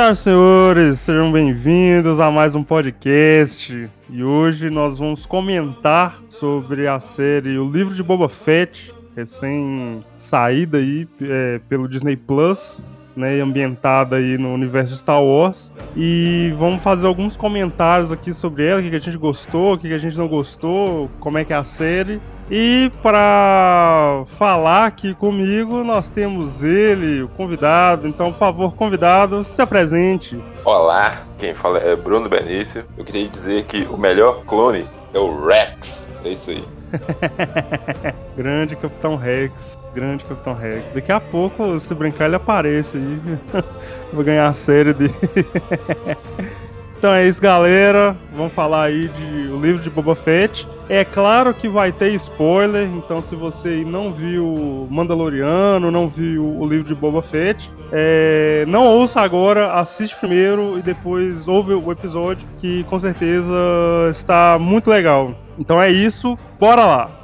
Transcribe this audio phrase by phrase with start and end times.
[0.00, 3.90] Senhoras e senhores, sejam bem-vindos a mais um podcast.
[4.08, 10.78] E hoje nós vamos comentar sobre a série O Livro de Boba Fett, recém saída
[10.78, 12.82] aí é, pelo Disney Plus
[13.16, 15.72] né, ambientada aí no universo de Star Wars.
[15.96, 19.92] E vamos fazer alguns comentários aqui sobre ela, o que a gente gostou, o que
[19.92, 22.20] a gente não gostou, como é que é a série.
[22.50, 28.08] E para falar aqui comigo, nós temos ele, o convidado.
[28.08, 30.36] Então, por favor, convidado, se apresente.
[30.64, 32.84] Olá, quem fala é Bruno Benício.
[32.98, 36.10] Eu queria dizer que o melhor clone é o Rex.
[36.24, 36.64] É isso aí.
[38.36, 40.84] grande Capitão Rex, grande Capitão Rex.
[40.94, 43.20] Daqui a pouco, se brincar, ele aparece aí.
[44.12, 45.14] Vou ganhar a série dele.
[47.00, 48.14] então é isso, galera.
[48.36, 50.68] Vamos falar aí de o livro de Boba Fett.
[50.86, 56.66] É claro que vai ter spoiler, então se você não viu Mandaloriano, não viu o
[56.68, 62.46] livro de Boba Fett, é, não ouça agora, assiste primeiro e depois ouve o episódio,
[62.60, 63.50] que com certeza
[64.10, 65.34] está muito legal.
[65.58, 67.19] Então é isso, bora lá!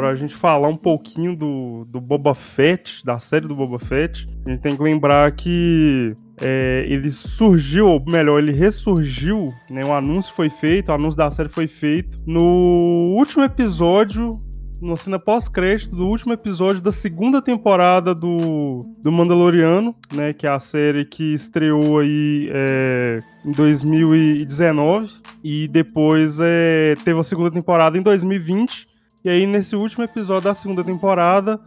[0.00, 4.50] Pra gente falar um pouquinho do, do Boba Fett, da série do Boba Fett, a
[4.50, 6.08] gente tem que lembrar que
[6.40, 9.84] é, ele surgiu, ou melhor, ele ressurgiu, né?
[9.84, 14.40] O anúncio foi feito, o anúncio da série foi feito no último episódio
[14.80, 20.32] no cena pós-crédito do último episódio da segunda temporada do, do Mandaloriano, né?
[20.32, 25.10] Que é a série que estreou aí é, em 2019
[25.44, 28.86] e depois é, teve a segunda temporada em 2020.
[29.22, 31.60] E aí, nesse último episódio da segunda temporada,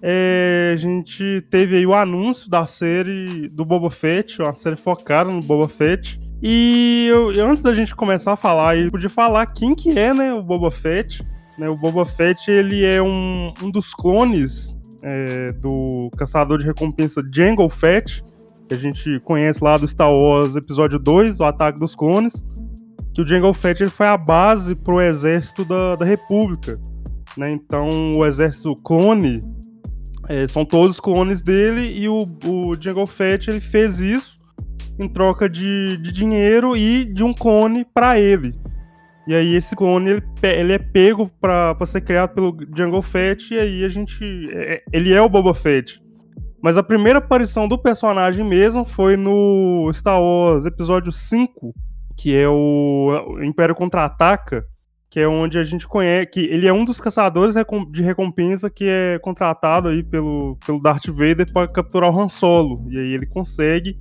[0.00, 5.30] é, a gente teve aí o anúncio da série do Boba Fett, uma série focada
[5.30, 6.20] no Boba Fett.
[6.40, 10.32] E eu, antes da gente começar a falar, eu podia falar quem que é, né,
[10.32, 11.26] o Boba Fett.
[11.58, 17.20] Né, o Boba Fett, ele é um, um dos clones é, do caçador de recompensa
[17.32, 18.22] Jango Fett,
[18.68, 22.46] que a gente conhece lá do Star Wars Episódio 2, o Ataque dos Clones.
[23.14, 26.78] Que o Jango Fett ele foi a base pro exército da, da República.
[27.36, 27.50] Né?
[27.52, 29.40] Então, o exército clone
[30.28, 34.42] é, são todos clones dele e o, o Jango Fett ele fez isso
[34.98, 38.54] em troca de, de dinheiro e de um clone para ele.
[39.26, 43.58] E aí esse clone ele, ele é pego para ser criado pelo Jango Fett e
[43.58, 46.02] aí a gente é, ele é o Boba Fett.
[46.62, 51.74] Mas a primeira aparição do personagem mesmo foi no Star Wars Episódio 5,
[52.16, 54.64] que é o Império Contra-Ataca,
[55.10, 57.54] que é onde a gente conhece que ele é um dos caçadores
[57.90, 62.84] de recompensa que é contratado aí pelo, pelo Darth Vader para capturar o Han Solo.
[62.90, 63.98] E aí ele consegue.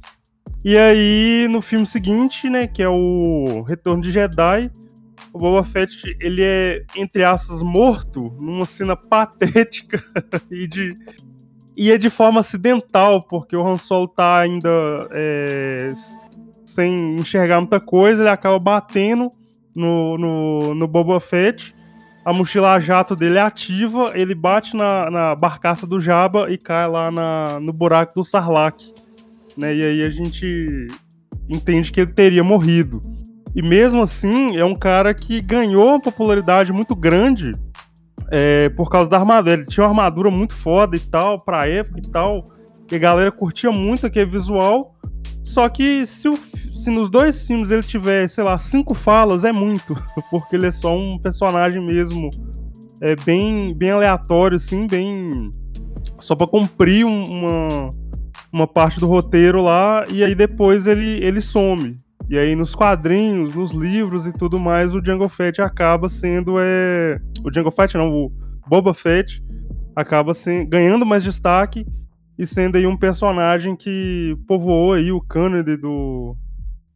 [0.65, 4.71] E aí no filme seguinte, né, que é o Retorno de Jedi,
[5.31, 10.03] o Boba Fett ele é entre aspas morto numa cena patética
[10.49, 10.95] e de
[11.75, 14.69] e é de forma acidental, porque o Han Solo tá ainda
[15.11, 15.91] é,
[16.65, 19.29] sem enxergar muita coisa, ele acaba batendo
[19.75, 21.75] no, no, no Boba Fett.
[22.25, 26.87] A mochila jato dele é ativa, ele bate na, na barcaça do Jabba e cai
[26.87, 28.93] lá na, no buraco do Sarlacc.
[29.57, 29.75] Né?
[29.75, 30.87] E aí a gente
[31.49, 33.01] entende que ele teria morrido.
[33.55, 37.51] E mesmo assim, é um cara que ganhou uma popularidade muito grande
[38.31, 39.53] é, por causa da armadura.
[39.53, 42.45] Ele tinha uma armadura muito foda e tal, pra época e tal.
[42.91, 44.92] E a galera curtia muito aquele visual.
[45.43, 46.37] Só que se o
[46.83, 49.95] se nos dois filmes ele tiver, sei lá, cinco falas, é muito.
[50.29, 52.29] Porque ele é só um personagem mesmo.
[52.99, 55.31] É bem, bem aleatório, assim, bem.
[56.19, 57.89] Só pra cumprir uma,
[58.51, 60.03] uma parte do roteiro lá.
[60.09, 61.97] E aí depois ele, ele some.
[62.29, 66.55] E aí nos quadrinhos, nos livros e tudo mais, o Django Fett acaba sendo.
[66.59, 67.17] É...
[67.45, 68.31] O Django Fett, não, o
[68.67, 69.41] Boba Fett
[69.95, 70.33] acaba
[70.67, 71.85] ganhando mais destaque
[72.37, 76.35] e sendo aí um personagem que povoou aí o cânone do,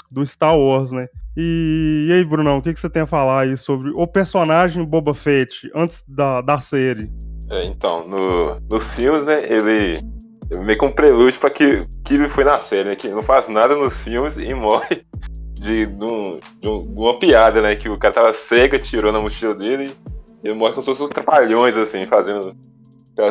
[0.09, 1.07] do Star Wars, né?
[1.35, 4.83] E, e aí, Brunão, o que, que você tem a falar aí sobre o personagem
[4.83, 7.11] Boba Fett antes da, da série?
[7.49, 10.01] É, então, no, nos filmes, né, ele
[10.49, 12.95] meio que um prelúdio pra que, ele foi na série, né?
[12.95, 15.05] Que não faz nada nos filmes e morre
[15.53, 17.75] de, de, um, de, um, uma piada, né?
[17.75, 19.95] Que o cara tava cego, tirou na mochila dele
[20.43, 22.55] e ele morre com seus trapalhões, assim, fazendo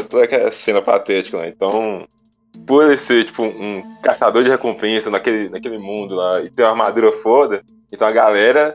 [0.09, 1.49] toda aquela cena patética, né?
[1.49, 2.07] Então,
[2.67, 6.71] por ele ser, tipo, um caçador de recompensa naquele, naquele mundo lá e ter uma
[6.71, 7.63] armadura foda,
[7.93, 8.75] então a galera,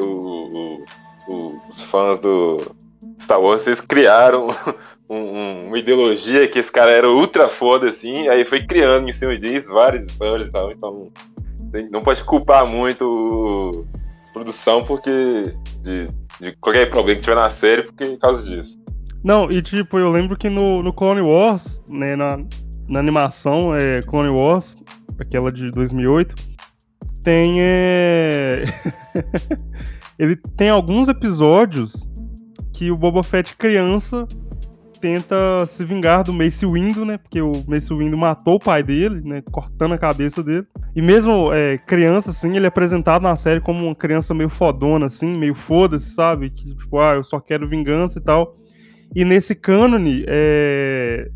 [0.00, 0.84] o,
[1.28, 2.74] o, os fãs do
[3.20, 4.48] Star Wars, eles criaram
[5.08, 9.36] um, uma ideologia que esse cara era ultra foda, assim, aí foi criando em cima
[9.36, 11.10] disso várias histórias e tal, então
[11.90, 13.86] não pode culpar muito
[14.30, 16.06] a produção porque de,
[16.40, 18.78] de qualquer problema que tiver na série porque por causa disso.
[19.22, 22.38] Não, e tipo, eu lembro que no, no Clone Wars, né, na,
[22.88, 24.76] na animação é, Clone Wars,
[25.18, 26.34] aquela de 2008,
[27.22, 27.56] tem.
[27.60, 28.64] É...
[30.18, 32.08] ele tem alguns episódios
[32.72, 34.26] que o Boba Fett criança
[35.00, 37.18] tenta se vingar do Mace Windu, né?
[37.18, 39.42] Porque o Mace Windu matou o pai dele, né?
[39.50, 40.66] Cortando a cabeça dele.
[40.94, 45.06] E mesmo é, criança, assim, ele é apresentado na série como uma criança meio fodona,
[45.06, 46.50] assim, meio foda-se, sabe?
[46.50, 48.57] Que, tipo, ah, eu só quero vingança e tal.
[49.14, 51.30] E nesse cânone, é...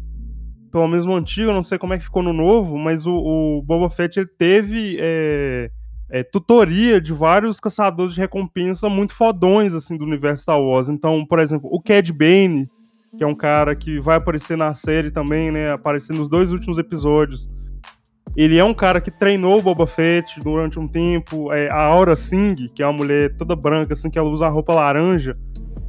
[0.71, 3.63] pelo menos no antigo, não sei como é que ficou no novo, mas o, o
[3.63, 5.71] Boba Fett ele teve é...
[6.15, 10.91] É, tutoria de vários caçadores de recompensa muito fodões, assim, do universo Star Wars.
[10.91, 12.69] Então, por exemplo, o Cad Bane,
[13.17, 15.73] que é um cara que vai aparecer na série também, né?
[15.73, 17.49] Aparecer nos dois últimos episódios.
[18.37, 21.51] Ele é um cara que treinou o Boba Fett durante um tempo.
[21.51, 24.51] É, a Aura Singh, que é uma mulher toda branca, assim, que ela usa a
[24.51, 25.33] roupa laranja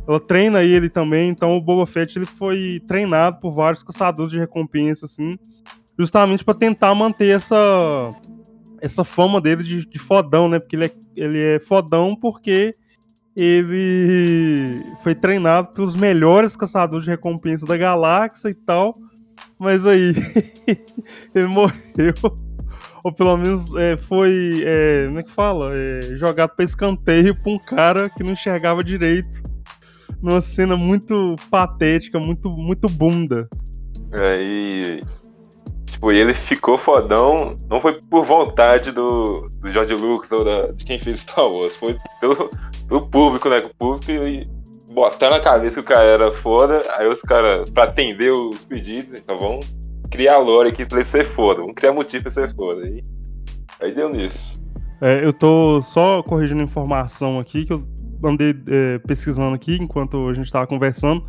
[0.07, 4.37] ela treina ele também, então o Boba Fett ele foi treinado por vários caçadores de
[4.37, 5.37] recompensa, assim,
[5.97, 8.13] justamente para tentar manter essa
[8.81, 10.59] essa fama dele de, de, fodão, né?
[10.59, 12.71] Porque ele é, ele é fodão porque
[13.33, 18.93] ele foi treinado pelos melhores caçadores de recompensa da galáxia e tal,
[19.57, 20.13] mas aí
[21.33, 22.13] ele morreu.
[23.05, 25.71] Ou pelo menos é, foi, é, como é que fala?
[25.77, 29.52] É, jogado para escanteio pra um cara que não enxergava direito
[30.23, 33.49] numa cena muito patética, muito, muito bunda.
[34.13, 35.01] É, e.
[35.85, 40.83] Tipo, ele ficou fodão, não foi por vontade do, do George Lucas ou da, de
[40.85, 42.49] quem fez Star Wars, foi pelo,
[42.87, 43.59] pelo público, né?
[43.59, 44.47] O público ele
[44.91, 49.13] botar na cabeça que o cara era foda, aí os caras, pra atender os pedidos,
[49.13, 49.59] então vão
[50.09, 52.83] criar lore aqui pra ele ser foda, vamos criar motivo pra ser foda.
[52.83, 53.03] Aí,
[53.81, 54.61] aí deu nisso.
[55.01, 57.83] É, eu tô só corrigindo informação aqui, que eu
[58.23, 61.25] andei é, pesquisando aqui enquanto a gente estava conversando.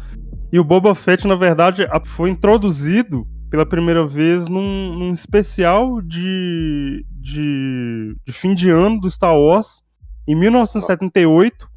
[0.53, 7.05] E o Boba Fett, na verdade, foi introduzido pela primeira vez num, num especial de,
[7.21, 9.83] de, de, fim de ano do Star Wars,
[10.27, 11.69] em 1978.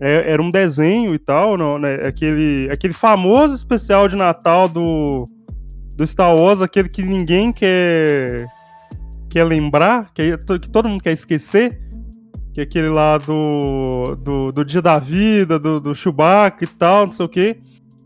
[0.00, 5.24] É, era um desenho e tal, não, né, aquele, aquele famoso especial de Natal do,
[5.96, 8.46] do Star Wars, aquele que ninguém quer,
[9.30, 11.80] quer lembrar, que, que todo mundo quer esquecer
[12.52, 17.06] que é aquele lá do, do, do Dia da Vida, do, do Chewbacca e tal,
[17.06, 17.58] não sei o quê.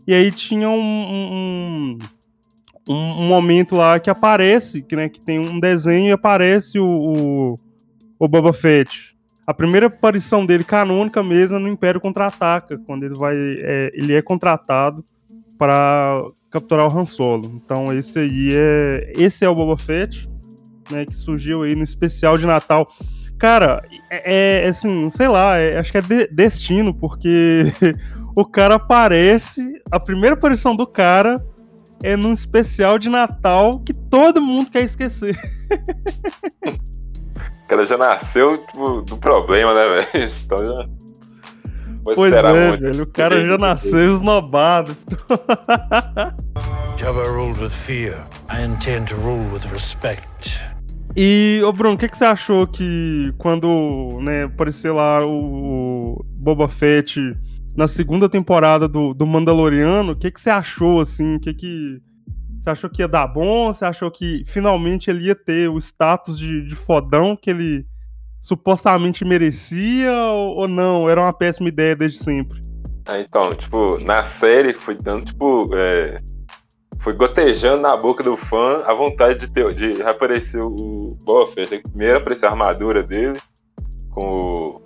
[0.07, 1.97] E aí tinha um, um,
[2.87, 6.85] um, um momento lá que aparece, que, né, que tem um desenho e aparece o,
[6.85, 7.55] o,
[8.17, 9.17] o Boba Fett.
[9.45, 13.35] A primeira aparição dele canônica mesmo é no Império Contra-Ataca, quando ele vai.
[13.37, 15.03] É, ele é contratado
[15.57, 16.21] para
[16.51, 17.51] capturar o Han Solo.
[17.55, 19.13] Então esse aí é.
[19.15, 20.29] Esse é o Boba Fett,
[20.91, 21.05] né?
[21.05, 22.89] Que surgiu aí no especial de Natal.
[23.37, 27.71] Cara, é, é assim, sei lá, é, acho que é de, destino, porque
[28.35, 29.61] o cara aparece,
[29.91, 31.35] a primeira aparição do cara
[32.03, 35.37] é num especial de Natal que todo mundo quer esquecer.
[37.63, 40.31] o cara já nasceu tipo, do problema, né, velho?
[40.45, 40.87] Então já.
[42.03, 42.81] Vou pois esperar é, muito.
[42.81, 44.95] Velho, o cara já nasceu esnobado.
[46.97, 48.23] Jabba ruled with fear.
[48.49, 50.61] I intend to rule with respect.
[51.19, 56.67] E, ô Bruno, o que, que você achou que quando né, apareceu lá o Boba
[56.67, 57.19] Fett
[57.75, 61.37] na segunda temporada do, do Mandaloriano, o que, que você achou, assim?
[61.37, 61.99] O que que...
[62.59, 63.73] Você achou que ia dar bom?
[63.73, 67.87] Você achou que finalmente ele ia ter o status de, de fodão que ele
[68.39, 71.09] supostamente merecia ou, ou não?
[71.09, 72.61] Era uma péssima ideia desde sempre?
[73.07, 76.21] Ah, então, tipo, na série foi dando, tipo, é
[76.99, 81.81] foi gotejando na boca do fã a vontade de, ter, de reaparecer o Boba Fett.
[81.81, 83.39] Primeiro apareceu a armadura dele,
[84.11, 84.81] com o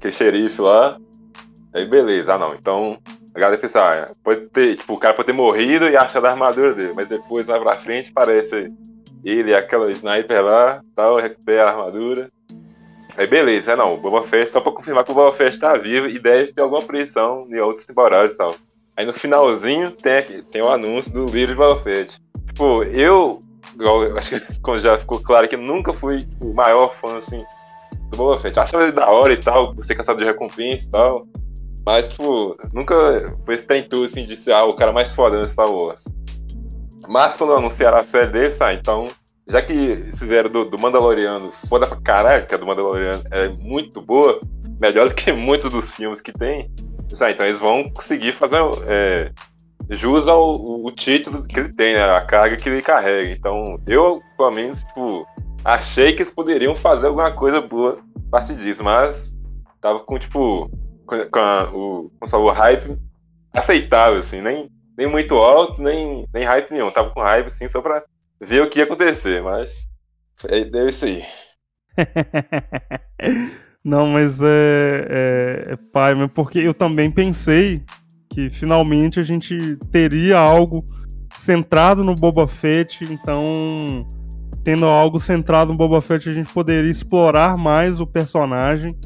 [0.00, 0.98] que xerife lá.
[1.72, 2.54] Aí beleza, ah não.
[2.54, 2.98] Então
[3.34, 6.30] a galera pensa, ah, pode ter, tipo, o cara pode ter morrido e achar a
[6.30, 8.72] armadura dele, mas depois lá pra frente parece
[9.24, 12.28] ele aquela sniper lá, tal, recupera a armadura.
[13.16, 15.74] Aí beleza, ah não, o Boba Fett, só pra confirmar que o Boba Fett tá
[15.74, 18.54] vivo e deve ter alguma pressão em outras temporadas e tal.
[18.96, 22.20] Aí no finalzinho tem, tem o anúncio do livro de Boba Fett.
[22.46, 23.40] Tipo, eu,
[23.78, 27.44] eu acho que como já ficou claro que eu nunca fui o maior fã, assim,
[28.10, 28.58] do Boba Fett.
[28.58, 31.26] Achava ele da hora e tal, ser caçado de recompensa e tal.
[31.84, 35.46] Mas, tipo, nunca foi esse trem assim, de ser ah, o cara mais foda no
[35.46, 36.04] Star Wars.
[37.08, 39.10] Mas quando anunciaram a série dele, ah, então,
[39.46, 44.00] já que fizeram do, do Mandaloriano foda pra caralho, que a do Mandaloriano é muito
[44.00, 44.40] boa,
[44.80, 46.70] melhor do que muitos dos filmes que tem,
[47.22, 48.58] ah, então eles vão conseguir fazer.
[48.86, 49.32] É,
[49.90, 52.02] jus ao o título que ele tem, né?
[52.02, 53.30] A carga que ele carrega.
[53.30, 55.26] Então, eu, pelo menos, tipo,
[55.64, 59.36] achei que eles poderiam fazer alguma coisa boa a partir disso, mas
[59.80, 60.70] tava com, tipo,
[61.06, 62.98] com, a, o, com o hype
[63.52, 66.90] aceitável, assim, nem, nem muito alto, nem, nem hype nenhum.
[66.90, 68.02] Tava com hype, assim, só pra
[68.40, 69.86] ver o que ia acontecer, mas
[70.48, 71.24] é, deu isso aí.
[73.84, 74.46] Não, mas é,
[75.10, 77.82] é, é pai, porque eu também pensei
[78.30, 80.84] que finalmente a gente teria algo
[81.36, 84.06] centrado no Boba Fett, então
[84.64, 88.96] tendo algo centrado no Boba Fett a gente poderia explorar mais o personagem,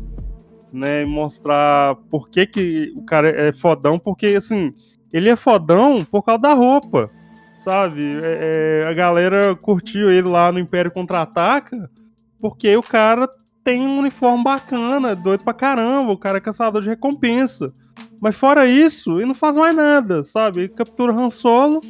[0.73, 4.73] né, e mostrar por que que o cara é fodão, porque assim,
[5.13, 7.11] ele é fodão por causa da roupa,
[7.59, 8.03] sabe?
[8.23, 11.91] É, é, a galera curtiu ele lá no Império Contra-Ataca,
[12.39, 13.29] porque o cara
[13.69, 17.71] tem um uniforme bacana, doido pra caramba, o cara é caçador de recompensa.
[18.19, 20.61] Mas fora isso, ele não faz mais nada, sabe?
[20.61, 21.83] Ele captura Han Solo.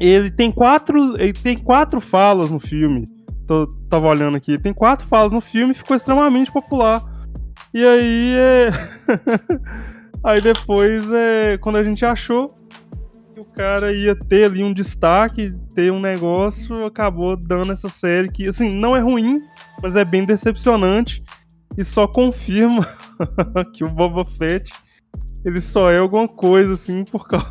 [0.00, 3.04] Ele tem quatro, ele tem quatro falas no filme.
[3.46, 4.58] Tô, tava olhando aqui.
[4.58, 7.04] Tem quatro falas no filme e ficou extremamente popular.
[7.74, 8.70] E aí é...
[10.24, 12.48] aí depois é quando a gente achou
[13.38, 18.28] que o cara ia ter ali um destaque, ter um negócio, acabou dando essa série
[18.28, 19.42] que assim, não é ruim,
[19.82, 21.22] mas é bem decepcionante
[21.76, 22.86] e só confirma
[23.72, 24.72] que o Boba Fett
[25.44, 27.48] ele só é alguma coisa assim por causa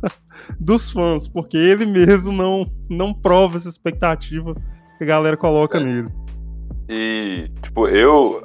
[0.58, 4.54] dos fãs, porque ele mesmo não, não prova essa expectativa
[4.96, 5.84] que a galera coloca é.
[5.84, 6.08] nele.
[6.88, 8.42] E, tipo, eu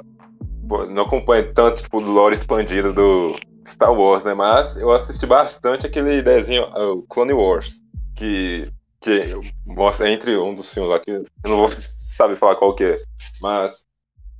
[0.90, 3.34] não acompanho tanto, tipo, o lore expandido do
[3.66, 4.34] Star Wars, né?
[4.34, 7.82] Mas eu assisti bastante aquele desenho, o Clone Wars,
[8.16, 9.34] que, que
[9.66, 12.98] mostra entre um dos filmes lá, que eu não vou saber falar qual que é,
[13.40, 13.84] mas,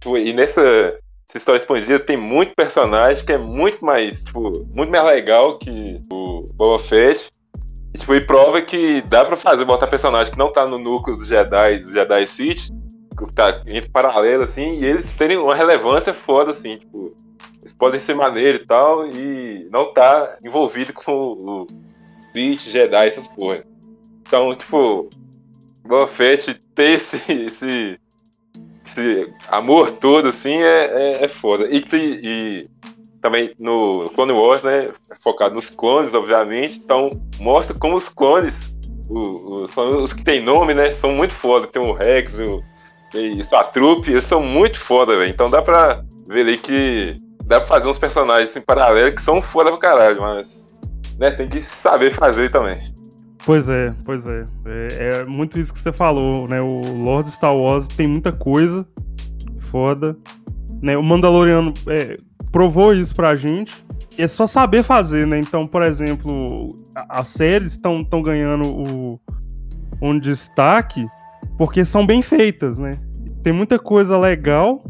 [0.00, 0.62] tipo, e nessa
[1.34, 6.00] essa história expandida tem muito personagem que é muito mais, tipo, muito mais legal que
[6.10, 7.28] o Boba Fett.
[7.92, 11.16] E, tipo, e prova que dá pra fazer, botar personagem que não tá no núcleo
[11.16, 12.72] dos Jedi, dos Jedi City,
[13.16, 17.14] que tá entre paralelo, assim, e eles terem uma relevância foda, assim, tipo,
[17.64, 21.66] eles podem ser maneiros e tal, e não tá envolvido com o
[22.30, 23.66] Sith, Jedi, essas porras.
[24.20, 25.08] Então, tipo,
[25.82, 27.98] Boba Fett ter esse, esse
[28.86, 31.66] esse amor todo, assim, é, é, é foda.
[31.70, 32.68] E, e,
[33.20, 37.08] também no Clone Wars, né, é focado nos clones, obviamente, então
[37.40, 38.70] mostra como os clones,
[39.08, 41.66] os, os, os que tem nome, né, são muito foda.
[41.66, 42.62] Tem o Rex, o,
[43.14, 43.40] e
[43.72, 45.30] trupe, eles são muito foda, velho.
[45.30, 47.16] Então dá pra ver ali que
[47.46, 50.72] dá pra fazer uns personagens assim, paralelos que são foda pra caralho, mas
[51.18, 52.78] né, tem que saber fazer também.
[53.44, 54.44] Pois é, pois é.
[54.66, 55.08] é.
[55.20, 55.24] é.
[55.24, 56.60] muito isso que você falou, né?
[56.60, 58.86] O Lord Star Wars tem muita coisa
[59.70, 60.16] foda.
[60.80, 60.96] Né?
[60.96, 62.16] O Mandaloriano é,
[62.50, 63.84] provou isso pra gente.
[64.16, 65.38] E é só saber fazer, né?
[65.40, 66.70] Então, por exemplo,
[67.08, 69.20] as séries estão ganhando o,
[70.00, 71.06] um destaque
[71.58, 72.98] porque são bem feitas, né?
[73.42, 74.84] Tem muita coisa legal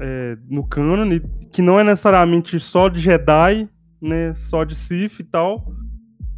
[0.00, 1.20] é, no canon
[1.52, 3.68] que não é necessariamente só de Jedi,
[4.00, 4.34] né?
[4.34, 5.64] Só de Sith e tal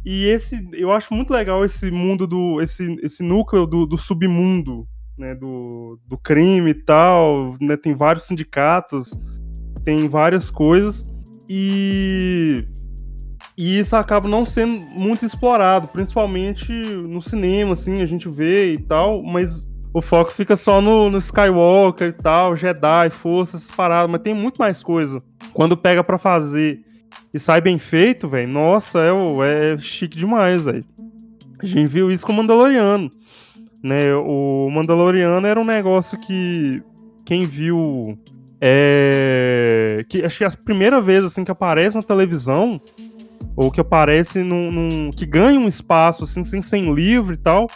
[0.05, 4.85] e esse, eu acho muito legal esse mundo do, esse, esse núcleo do, do submundo,
[5.17, 9.11] né, do, do crime e tal, né, tem vários sindicatos,
[9.85, 11.11] tem várias coisas
[11.49, 12.65] e
[13.55, 18.79] e isso acaba não sendo muito explorado, principalmente no cinema, assim, a gente vê e
[18.79, 24.21] tal, mas o foco fica só no, no Skywalker e tal, Jedi, forças, paradas, mas
[24.21, 25.19] tem muito mais coisa.
[25.53, 26.81] Quando pega para fazer
[27.31, 30.83] e sai bem feito, velho, nossa, é, é chique demais, velho.
[31.61, 33.09] A gente viu isso com o Mandaloriano.
[33.83, 34.15] Né?
[34.15, 36.81] O Mandaloriano era um negócio que
[37.23, 38.17] quem viu.
[38.59, 42.81] É, que acho que é a primeira vez assim que aparece na televisão,
[43.57, 47.37] ou que aparece num, num, que ganha um espaço assim, sem ser em livro e
[47.37, 47.67] tal,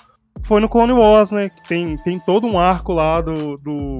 [0.47, 1.49] foi no Clone Wars, né?
[1.49, 3.97] Que tem, tem todo um arco lá do, do,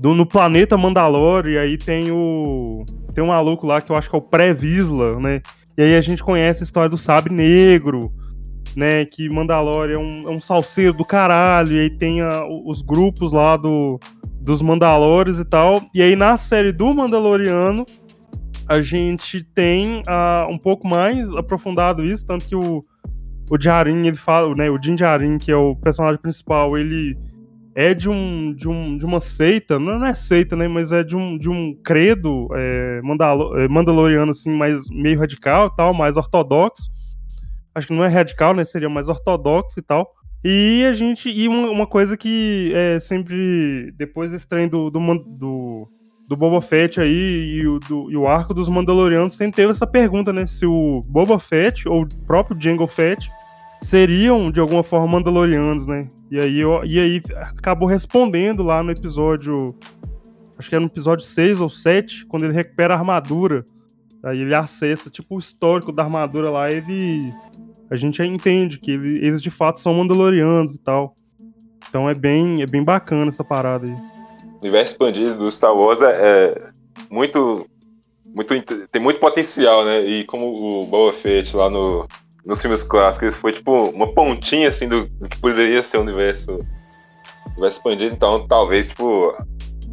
[0.00, 2.84] do no planeta Mandalore, e aí tem o
[3.14, 5.40] tem um maluco lá que eu acho que é o pré-Visla, né?
[5.78, 8.12] E aí a gente conhece a história do Sabre Negro,
[8.76, 9.04] né?
[9.04, 11.72] Que Mandalorian é um, é um salseiro do caralho.
[11.72, 13.98] E aí tem a, os grupos lá do,
[14.40, 15.82] dos Mandalores e tal.
[15.94, 17.84] E aí na série do Mandaloriano,
[18.68, 22.84] a gente tem uh, um pouco mais aprofundado isso, tanto que o,
[23.50, 24.70] o Jarin, ele fala, né?
[24.70, 27.18] O Din Djarin, que é o personagem principal, ele
[27.74, 31.16] é de um, de um de uma seita, não é seita, né, mas é de
[31.16, 36.90] um, de um credo é, mandalo, é, mandaloriano assim, mais meio radical, tal, mais ortodoxo.
[37.74, 40.12] Acho que não é radical, né, seria mais ortodoxo e tal.
[40.44, 45.00] E a gente e uma, uma coisa que é sempre depois desse trem do, do,
[45.38, 45.88] do
[46.30, 49.84] do Boba Fett aí e o, do, e o arco dos Mandalorianos sempre teve essa
[49.84, 50.46] pergunta, né?
[50.46, 53.28] Se o Boba Fett ou o próprio Jango Fett
[53.82, 56.06] seriam, de alguma forma, Mandalorianos, né?
[56.30, 59.74] E aí, eu, e aí acabou respondendo lá no episódio.
[60.56, 63.64] Acho que é no episódio 6 ou 7, quando ele recupera a armadura.
[64.22, 67.32] Aí ele acessa, tipo, o histórico da armadura lá, ele.
[67.90, 71.12] A gente entende que ele, eles de fato são Mandalorianos e tal.
[71.88, 74.19] Então é bem, é bem bacana essa parada aí.
[74.60, 76.70] Universo expandido do Star Wars é, é
[77.10, 77.66] muito,
[78.26, 78.86] muito.
[78.88, 80.00] tem muito potencial, né?
[80.00, 82.06] E como o Boba Fett lá no,
[82.44, 86.52] nos filmes clássicos foi tipo uma pontinha assim do, do que poderia ser o universo,
[86.52, 89.34] o universo expandido, então talvez, tipo,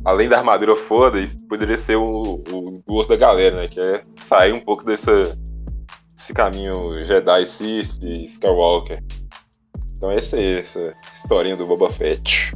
[0.03, 3.67] além da armadura foda, isso poderia ser o, o gosto da galera, né?
[3.67, 5.09] Que é sair um pouco desse
[6.17, 9.03] esse caminho Jedi, Sith e Skywalker.
[9.95, 12.51] Então essa é essa historinha do Boba Fett.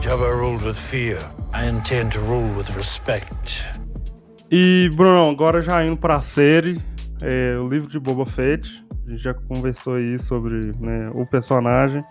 [0.00, 1.18] Jabba ruled with fear.
[1.52, 3.66] I intend to rule with respect.
[4.50, 6.80] E, Bruno, agora já indo pra série,
[7.20, 8.82] é, o livro de Boba Fett.
[9.06, 12.02] A gente já conversou aí sobre né, o personagem.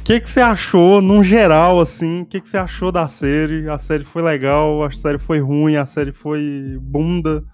[0.00, 2.22] O que, que você achou, num geral, assim?
[2.22, 3.68] O que, que você achou da série?
[3.68, 7.44] A série foi legal, a série foi ruim, a série foi bunda.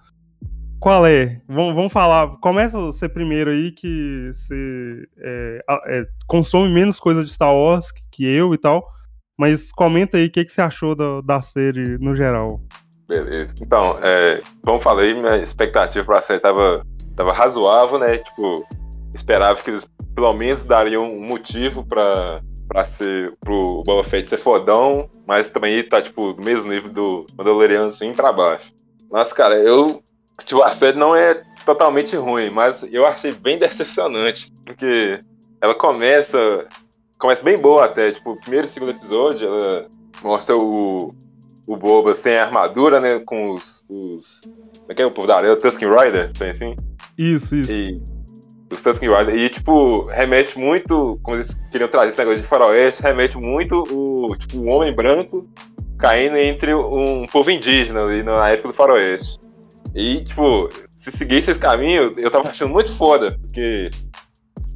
[0.79, 1.41] Qual é?
[1.47, 2.37] Vamos, vamos falar.
[2.37, 8.25] Começa você primeiro aí, que você é, é, consome menos coisa de Star Wars que
[8.25, 8.98] eu e tal.
[9.39, 12.59] Mas comenta aí o que, que você achou da, da série no geral.
[13.07, 13.55] Beleza.
[13.61, 18.17] Então, é, como falei, minha expectativa pra série tava, tava razoável, né?
[18.17, 18.67] Tipo,
[19.15, 24.37] esperava que eles pelo menos dariam um motivo para para ser pro Boba Fett ser
[24.37, 28.73] fodão, mas também tá tipo no mesmo nível do Mandaloriano assim para baixo.
[29.09, 30.03] Mas cara, eu
[30.45, 35.17] tipo a série não é totalmente ruim, mas eu achei bem decepcionante, porque
[35.61, 36.67] ela começa
[37.19, 39.87] começa bem boa até, tipo, o primeiro e segundo episódio, ela
[40.23, 41.13] mostra o
[41.69, 45.37] o Boba sem armadura, né, com os, os como é que é o povo da
[45.37, 46.75] areia, o Tusken Rider, tem assim?
[47.15, 47.71] Isso, isso.
[47.71, 48.01] E
[48.73, 49.35] os Tusken Rider.
[49.35, 54.35] E, tipo, remete muito, como eles queriam trazer esse negócio de faroeste, remete muito o,
[54.35, 55.47] tipo, o homem branco
[55.99, 59.37] caindo entre um povo indígena ali na época do faroeste.
[59.93, 63.91] E, tipo, se seguisse esse caminho, eu tava achando muito foda, porque,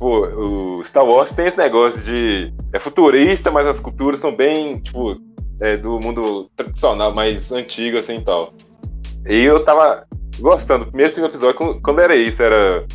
[0.04, 2.54] tipo, o Star Wars tem esse negócio de...
[2.74, 5.16] É futurista, mas as culturas são bem, tipo,
[5.62, 8.54] é, do mundo tradicional, mais antigo, assim, e tal.
[9.28, 10.06] E eu tava
[10.40, 10.84] gostando.
[10.84, 12.86] O primeiro segundo episódio, quando era isso, era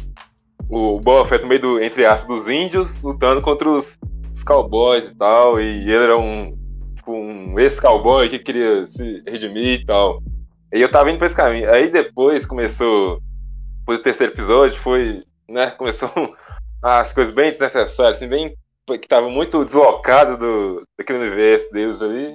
[0.69, 3.99] o Boba Fett no meio do, entre aspas, dos índios, lutando contra os,
[4.33, 6.55] os cowboys e tal, e ele era um,
[6.95, 10.23] tipo, um ex-cowboy que queria se redimir e tal.
[10.75, 11.73] E eu tava indo pra esse caminho.
[11.73, 13.23] Aí depois começou,
[13.79, 16.11] depois do terceiro episódio, foi, né, começou
[16.83, 18.55] as coisas bem desnecessárias, assim, bem,
[18.87, 22.33] que tava muito deslocado do, daquele universo deles ali,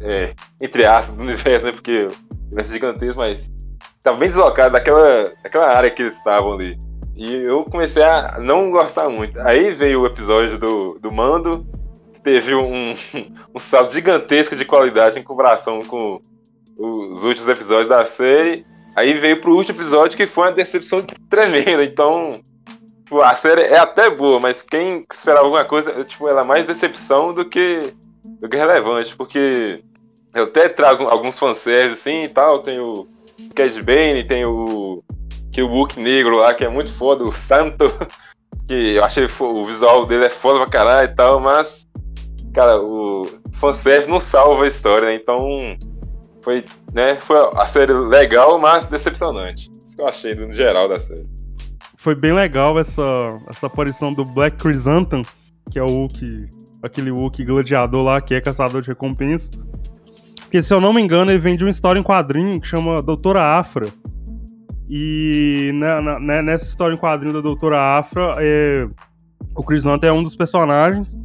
[0.00, 3.50] é, entre aspas, do universo, né, porque o universo é gigantesco, mas
[4.02, 6.78] tava bem deslocado daquela, daquela área que eles estavam ali.
[7.16, 9.40] E eu comecei a não gostar muito.
[9.40, 11.66] Aí veio o episódio do, do Mando,
[12.12, 12.94] que teve um,
[13.54, 16.20] um salto gigantesco de qualidade em comparação com
[16.76, 18.66] os últimos episódios da série.
[18.94, 21.82] Aí veio pro último episódio que foi uma decepção tremenda.
[21.82, 22.38] Então,
[23.06, 26.66] tipo, a série é até boa, mas quem esperava alguma coisa, tipo, ela é mais
[26.66, 27.94] decepção do que,
[28.40, 29.82] do que relevante, porque
[30.34, 32.58] eu até trago alguns fanservices assim e tal.
[32.58, 33.06] Tem o
[33.54, 35.02] Cad Bane, tem o
[35.52, 37.84] que o negro lá, que é muito foda, o Santo,
[38.66, 41.86] que eu achei o visual dele é foda pra caralho e tal, mas,
[42.52, 43.22] cara, o
[43.54, 45.14] fanservice não salva a história, né?
[45.14, 45.46] Então,
[46.42, 49.70] foi, né, foi a série legal, mas decepcionante.
[49.82, 51.35] Isso que eu achei no geral da série.
[52.06, 53.02] Foi bem legal essa,
[53.48, 55.22] essa aparição do Black Chrysanthemum,
[55.72, 56.48] que é o Hulk,
[56.80, 59.50] aquele Hulk gladiador lá, que é caçador de recompensa.
[60.40, 63.02] Porque, se eu não me engano, ele vem de uma história em quadrinho que chama
[63.02, 63.88] Doutora Afra,
[64.88, 68.86] e na, na, né, nessa história em quadrinho da Doutora Afra, é,
[69.52, 71.18] o Chris Hunter é um dos personagens.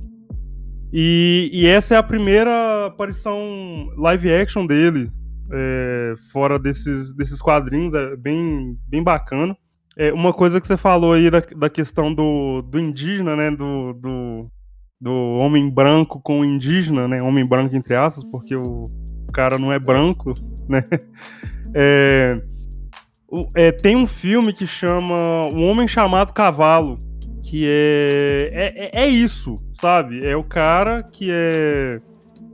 [0.92, 3.38] E, e, essa é a primeira aparição
[3.98, 5.12] live action dele,
[5.52, 9.56] é, fora desses, desses quadrinhos, é bem, bem bacana.
[10.02, 13.94] É, uma coisa que você falou aí da, da questão do, do indígena, né, do,
[13.94, 14.52] do,
[15.00, 18.86] do homem branco com indígena, né, homem branco entre aspas, porque o
[19.32, 20.34] cara não é branco,
[20.68, 20.84] né,
[21.76, 22.42] é,
[23.54, 26.98] é, tem um filme que chama Um Homem Chamado Cavalo,
[27.44, 30.26] que é, é, é, é isso, sabe?
[30.26, 32.02] É o cara que é,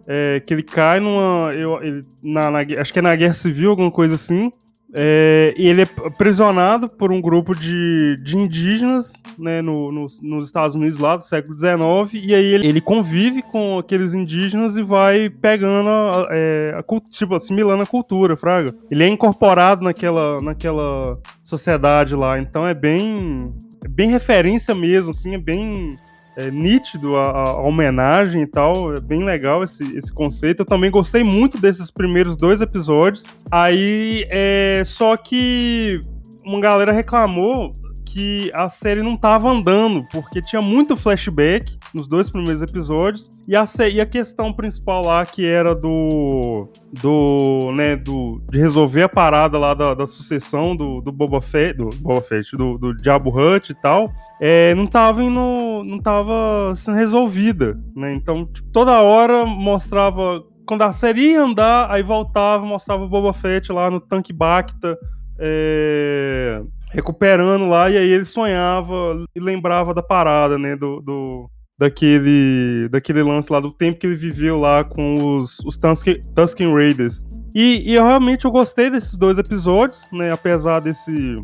[0.05, 3.69] é que ele cai numa, eu, ele, na, na, acho que é na Guerra Civil,
[3.69, 4.51] alguma coisa assim,
[4.93, 10.45] É, e ele é aprisionado por um grupo de, de indígenas né, no, no, nos
[10.45, 14.81] Estados Unidos lá do século XIX, e aí ele, ele convive com aqueles indígenas e
[14.81, 18.73] vai pegando, a, é, a, tipo, assimilando a cultura, fraga.
[18.89, 25.35] Ele é incorporado naquela, naquela sociedade lá, então é bem, é bem referência mesmo, assim,
[25.35, 25.95] é bem
[26.37, 28.93] é, nítido a, a, homenagem e tal.
[28.93, 30.61] É bem legal esse, esse conceito.
[30.61, 33.25] Eu também gostei muito desses primeiros dois episódios.
[33.49, 35.99] Aí, é, só que
[36.45, 37.73] uma galera reclamou
[38.17, 43.55] que a série não tava andando, porque tinha muito flashback nos dois primeiros episódios, e
[43.55, 46.67] a, e a questão principal lá, que era do.
[46.99, 47.71] do.
[47.73, 48.41] né, do.
[48.51, 52.57] de resolver a parada lá da, da sucessão do, do Boba Fett, do Boba Fett,
[52.57, 55.83] do, do Diabo Hutt e tal, é, não tava indo.
[55.85, 58.13] não tava sendo resolvida, né?
[58.13, 60.43] Então, tipo, toda hora mostrava.
[60.65, 64.97] Quando a série ia andar, aí voltava, mostrava o Boba Fett lá no tanque Bacta.
[65.39, 70.75] É, recuperando lá, e aí ele sonhava e lembrava da parada, né?
[70.75, 75.77] Do, do, daquele, daquele lance lá, do tempo que ele viveu lá com os, os
[75.77, 77.23] Tusken, Raiders.
[77.53, 80.31] E, e eu realmente eu gostei desses dois episódios, né?
[80.31, 81.35] Apesar desse.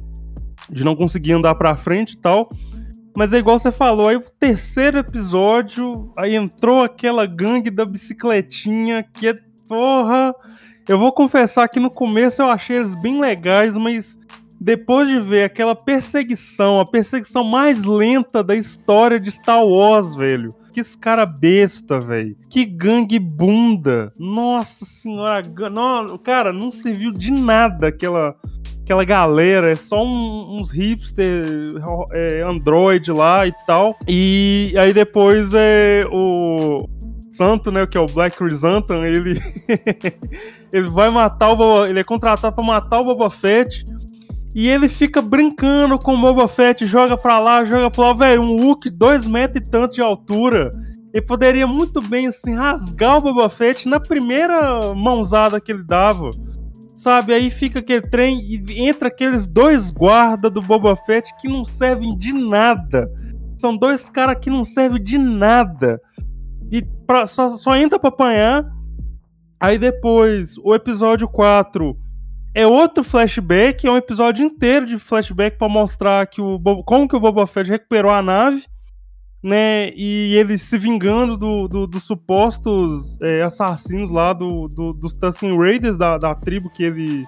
[0.69, 2.49] de não conseguir andar pra frente e tal.
[3.15, 9.05] Mas é igual você falou, aí o terceiro episódio, aí entrou aquela gangue da bicicletinha
[9.13, 9.35] que é.
[9.67, 10.33] Porra!
[10.87, 14.19] Eu vou confessar que no começo eu achei eles bem legais, mas
[14.63, 20.55] depois de ver aquela perseguição, a perseguição mais lenta da história de Star Wars, velho.
[20.71, 22.33] Que cara besta, velho.
[22.49, 24.13] Que gangue bunda.
[24.17, 25.43] Nossa senhora.
[25.69, 28.35] Não, cara, não serviu de nada aquela
[28.81, 31.45] aquela galera, é só um, uns hipster
[32.11, 33.95] é, android lá e tal.
[34.07, 36.87] E aí depois é o
[37.31, 39.39] Santo, né, que é o Black Chrysanthemum, ele
[40.71, 43.83] ele vai matar o Boba, ele é contratado para matar o Boba Fett.
[44.55, 48.41] E ele fica brincando com o Boba Fett, joga pra lá, joga pra lá, velho,
[48.41, 50.69] um Hulk dois metros e tanto de altura.
[51.11, 56.29] Ele poderia muito bem, assim, rasgar o Boba Fett na primeira mãozada que ele dava.
[56.95, 57.33] Sabe?
[57.33, 62.15] Aí fica aquele trem e entra aqueles dois guardas do Boba Fett que não servem
[62.17, 63.09] de nada.
[63.57, 65.99] São dois caras que não servem de nada.
[66.71, 68.65] E pra, só, só entra pra apanhar.
[69.59, 71.97] Aí depois, o episódio 4
[72.53, 77.15] é outro flashback, é um episódio inteiro de flashback para mostrar que o como que
[77.15, 78.63] o Boba Fett recuperou a nave,
[79.41, 79.91] né?
[79.95, 85.57] E ele se vingando dos do, do supostos é, assassinos lá do, do, dos Tusken
[85.57, 87.25] Raiders da, da tribo que ele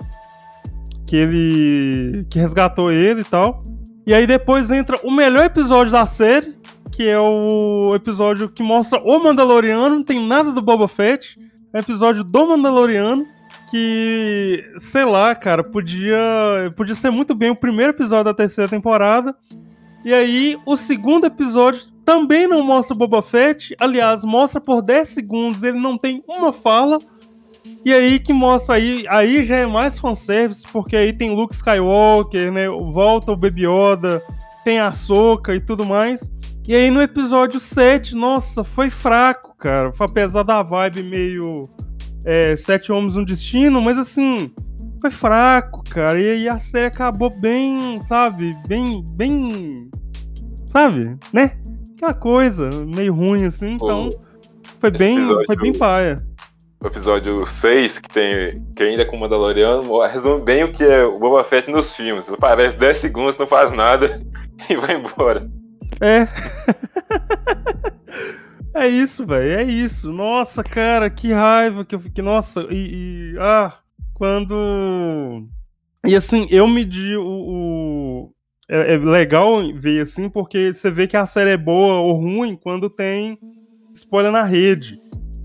[1.08, 3.64] que ele que resgatou ele e tal.
[4.06, 6.56] E aí depois entra o melhor episódio da série,
[6.92, 11.36] que é o episódio que mostra o Mandaloriano, não tem nada do Boba Fett,
[11.74, 13.26] é episódio do Mandaloriano
[13.70, 16.18] que, sei lá, cara, podia,
[16.76, 19.36] podia ser muito bem o primeiro episódio da terceira temporada.
[20.04, 23.76] E aí, o segundo episódio também não mostra Boba Fett.
[23.80, 27.00] Aliás, mostra por 10 segundos, ele não tem uma fala.
[27.84, 32.52] E aí que mostra aí, aí já é mais fanservice, porque aí tem Luke Skywalker,
[32.52, 32.68] né?
[32.68, 34.22] Volta o Baby Yoda,
[34.64, 36.32] tem a Soca e tudo mais.
[36.68, 39.92] E aí no episódio 7, nossa, foi fraco, cara.
[40.00, 41.64] Apesar da vibe meio
[42.26, 44.52] é, Sete Homens um Destino, mas assim,
[45.00, 46.20] foi fraco, cara.
[46.20, 48.56] E, e a série acabou bem, sabe?
[48.68, 49.90] Bem, bem.
[50.68, 51.16] Sabe?
[51.32, 51.58] Né?
[51.96, 53.74] Aquela coisa meio ruim, assim.
[53.74, 54.10] Então,
[54.80, 56.16] foi bem, episódio, foi bem paia.
[56.84, 60.84] O episódio 6, que tem que ainda é com o Mandaloriano, resume bem o que
[60.84, 62.30] é o Boba Fett nos filmes.
[62.30, 64.22] Aparece 10 segundos, não faz nada
[64.70, 65.50] e vai embora.
[66.02, 66.28] É.
[68.76, 69.60] É isso, velho.
[69.60, 70.12] É isso.
[70.12, 72.24] Nossa, cara, que raiva que eu fiquei.
[72.24, 73.34] Nossa, e.
[73.34, 73.74] e ah,
[74.14, 75.48] quando.
[76.06, 77.24] E assim, eu medi o.
[77.26, 78.32] o...
[78.68, 82.56] É, é, legal ver assim, porque você vê que a série é boa ou ruim
[82.56, 83.38] quando tem
[83.94, 85.00] spoiler na rede,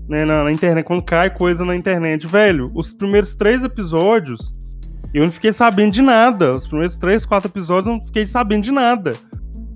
[0.09, 0.25] né?
[0.25, 2.27] Na, na internet, quando cai coisa na internet.
[2.27, 4.51] Velho, os primeiros três episódios
[5.13, 6.53] eu não fiquei sabendo de nada.
[6.53, 9.15] Os primeiros três, quatro episódios eu não fiquei sabendo de nada.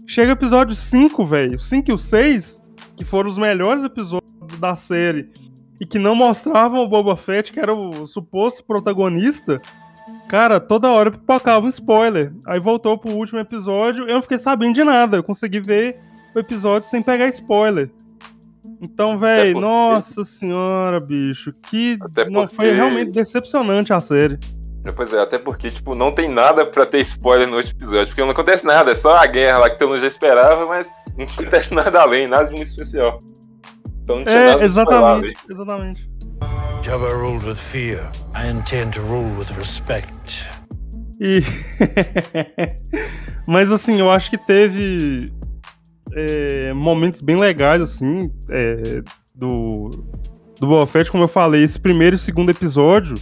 [0.07, 1.59] Chega o episódio 5, velho.
[1.59, 2.61] 5 e o 6,
[2.95, 5.29] que foram os melhores episódios da série
[5.79, 9.61] e que não mostravam o Boba Fett, que era o suposto protagonista,
[10.29, 12.33] cara, toda hora pipocava um spoiler.
[12.47, 15.97] Aí voltou pro último episódio, eu não fiquei sabendo de nada, eu consegui ver
[16.33, 17.89] o episódio sem pegar spoiler.
[18.81, 22.29] Então, velho, nossa senhora, bicho, que porque...
[22.29, 24.37] não, foi realmente decepcionante a série.
[24.91, 28.21] Pois é, até porque, tipo, não tem nada pra ter spoiler no último episódio, porque
[28.21, 31.25] não acontece nada, é só a guerra lá que todo mundo já esperava, mas não
[31.31, 33.19] acontece nada além, nada de muito especial.
[34.03, 36.09] Então não tinha é, nada exatamente, exatamente.
[36.83, 38.11] Jabba ruled with fear.
[38.35, 40.47] I intend to rule with respect.
[41.19, 41.41] E.
[43.47, 45.33] Mas assim, eu acho que teve
[46.13, 49.01] é, momentos bem legais, assim, é,
[49.33, 49.89] do,
[50.59, 53.15] do Boba Fett, como eu falei, esse primeiro e segundo episódio,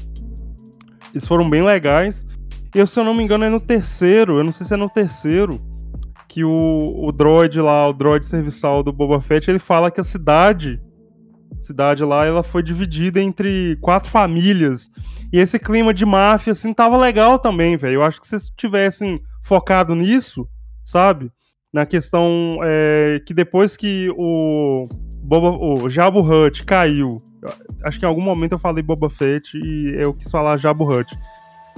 [1.13, 2.25] eles foram bem legais.
[2.73, 4.89] E se eu não me engano, é no terceiro, eu não sei se é no
[4.89, 5.61] terceiro,
[6.27, 10.03] que o, o droid lá, o droid serviçal do Boba Fett, ele fala que a
[10.03, 10.81] cidade,
[11.61, 14.89] cidade lá, ela foi dividida entre quatro famílias.
[15.31, 17.95] E esse clima de máfia, assim, tava legal também, velho.
[17.95, 20.47] Eu acho que se vocês tivessem focado nisso,
[20.83, 21.31] sabe?
[21.71, 24.87] Na questão é, que depois que o,
[25.23, 27.17] Boba, o Jabba Hutt caiu,
[27.83, 31.17] acho que em algum momento eu falei Boba Fett e eu quis falar Jabba Hutt.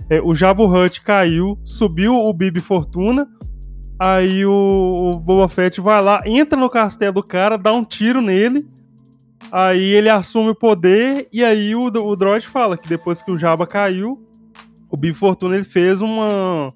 [0.10, 3.28] É, o Jabba Hutt caiu, subiu o Bibi Fortuna,
[3.97, 4.51] Aí o,
[5.13, 8.67] o Boba Fett vai lá, entra no castelo do cara, dá um tiro nele.
[9.51, 11.28] Aí ele assume o poder.
[11.32, 14.12] E aí o, o droid fala que depois que o Jabba caiu,
[14.89, 16.67] o Bib Fortuna ele fez uma.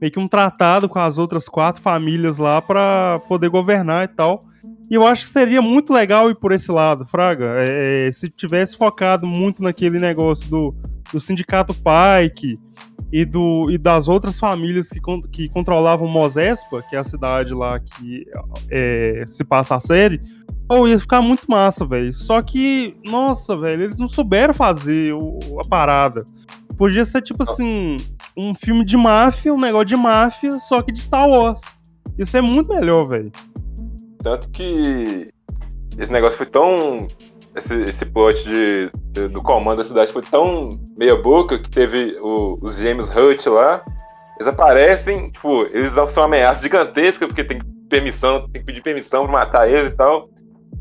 [0.00, 4.40] meio que um tratado com as outras quatro famílias lá para poder governar e tal.
[4.90, 7.56] E eu acho que seria muito legal ir por esse lado, Fraga.
[7.58, 10.74] É, é se tivesse focado muito naquele negócio do,
[11.12, 12.54] do sindicato Pike
[13.10, 17.78] e, do, e das outras famílias que, que controlavam Mosespa, que é a cidade lá
[17.78, 18.26] que
[18.70, 20.20] é, se passa a série,
[20.68, 22.12] ou ia ficar muito massa, velho.
[22.12, 26.24] Só que, nossa, velho, eles não souberam fazer o, a parada.
[26.76, 27.96] Podia ser tipo assim,
[28.36, 31.60] um filme de máfia, um negócio de máfia, só que de Star Wars.
[32.18, 33.30] Isso é muito melhor, velho.
[34.24, 35.28] Tanto que
[35.98, 37.06] esse negócio foi tão
[37.54, 42.16] esse, esse plot de, de, do comando da cidade foi tão meia boca que teve
[42.20, 43.84] o, os gêmeos Hut lá.
[44.36, 49.24] Eles aparecem, tipo, eles são uma ameaça gigantesca, porque tem permissão, tem que pedir permissão
[49.24, 50.28] pra matar eles e tal.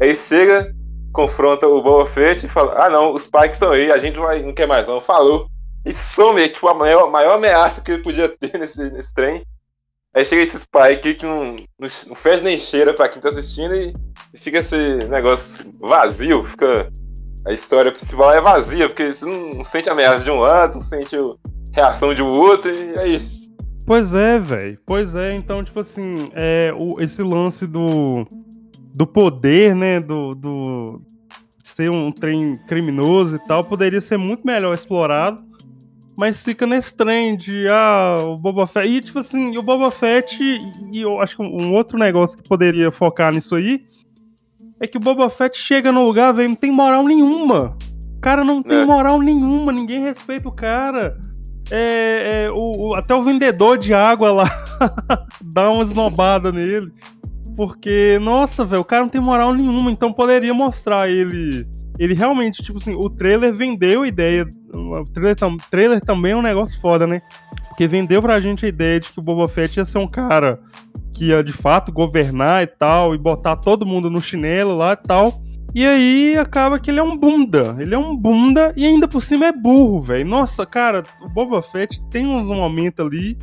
[0.01, 0.73] Aí chega,
[1.11, 4.41] confronta o Boba Fett e fala: Ah não, os Pikes estão aí, a gente vai,
[4.41, 5.47] não quer mais não, falou.
[5.85, 9.43] E some, é tipo a maior, maior ameaça que ele podia ter nesse, nesse trem.
[10.15, 13.93] Aí chega esse Spike que não, não, fez nem cheira pra quem tá assistindo e
[14.35, 14.77] fica esse
[15.09, 16.91] negócio vazio, fica.
[17.45, 20.81] A história principal é vazia, porque você não, não sente ameaça de um lado, não
[20.81, 21.17] sente
[21.73, 23.51] reação de um outro, e é isso.
[23.85, 24.79] Pois é, velho.
[24.85, 28.25] Pois é, então, tipo assim, é, o, esse lance do,
[28.95, 31.01] do poder, né, do, do
[31.65, 35.43] ser um trem criminoso e tal, poderia ser muito melhor explorado
[36.17, 38.87] mas fica nesse trem de, ah, o Boba Fett.
[38.87, 42.91] E, tipo assim, o Boba Fett, e eu acho que um outro negócio que poderia
[42.91, 43.85] focar nisso aí,
[44.79, 47.75] é que o Boba Fett chega no lugar, velho, não tem moral nenhuma.
[48.17, 48.85] O cara não tem é.
[48.85, 51.19] moral nenhuma, ninguém respeita o cara.
[51.71, 54.49] É, é o, o, até o vendedor de água lá
[55.41, 56.91] dá uma esnobada nele.
[57.55, 61.67] Porque, nossa, velho, o cara não tem moral nenhuma, então poderia mostrar ele
[61.99, 64.47] ele realmente, tipo assim, o trailer vendeu a ideia.
[64.73, 67.21] O trailer, tam, trailer também é um negócio foda, né?
[67.69, 70.59] Porque vendeu pra gente a ideia de que o Boba Fett ia ser um cara
[71.13, 74.97] que ia de fato governar e tal, e botar todo mundo no chinelo lá e
[74.97, 75.41] tal.
[75.75, 77.75] E aí acaba que ele é um bunda.
[77.79, 80.25] Ele é um bunda e ainda por cima é burro, velho.
[80.25, 83.37] Nossa, cara, o Boba Fett tem uns momentos ali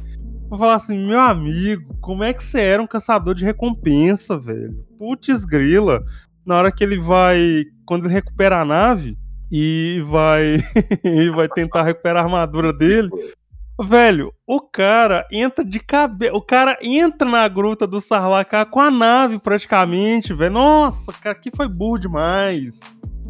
[0.49, 4.85] pra falar assim, meu amigo, como é que você era um caçador de recompensa, velho?
[4.99, 6.03] Putz grila
[6.45, 7.65] na hora que ele vai.
[7.91, 9.19] Quando ele recupera a nave
[9.51, 10.63] e vai.
[11.03, 13.11] e vai tentar recuperar a armadura dele.
[13.83, 16.33] Velho, o cara entra de cabeça.
[16.33, 20.53] O cara entra na gruta do Sarlacc com a nave praticamente, velho.
[20.53, 22.79] Nossa, cara, que foi burro demais.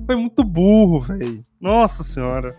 [0.05, 1.41] Foi muito burro, velho.
[1.59, 2.51] Nossa senhora.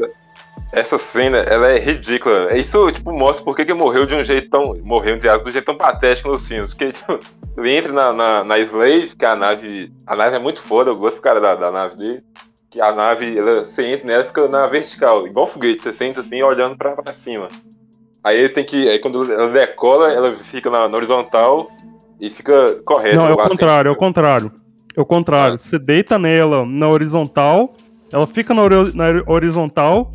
[0.71, 2.55] Essa cena, ela é ridícula.
[2.55, 4.77] Isso, tipo, mostra por que ele morreu de um jeito tão.
[4.86, 6.73] Morreu, de um jeito tão patético nos filmes.
[6.73, 7.19] Porque, tipo,
[7.57, 9.91] ele entra na, na, na Slave, que a nave.
[10.07, 12.23] A nave é muito foda, eu gosto cara da, da nave dele.
[12.69, 16.21] Que a nave, ela, você entra nela fica na vertical, igual um foguete, você senta
[16.21, 17.49] assim olhando pra, pra cima.
[18.23, 18.88] Aí ele tem que.
[18.88, 21.69] Aí quando ela decola, ela fica na, na horizontal
[22.17, 23.17] e fica correta.
[23.17, 24.51] Não, é o contrário, é o contrário.
[24.95, 25.55] É o contrário.
[25.55, 25.57] Ah.
[25.57, 27.73] Você deita nela na horizontal,
[28.10, 28.62] ela fica na,
[28.93, 30.10] na horizontal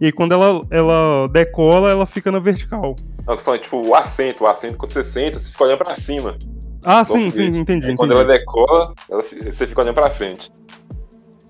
[0.00, 2.96] e aí, quando ela, ela decola, ela fica na vertical.
[3.26, 4.44] Não, tô falando, tipo, o assento.
[4.44, 6.38] O assento, quando você senta, você fica olhando pra cima.
[6.84, 7.58] Ah, sim, sim, entendi.
[7.58, 7.96] entendi.
[7.96, 10.50] Quando ela decola, ela, você fica olhando pra frente.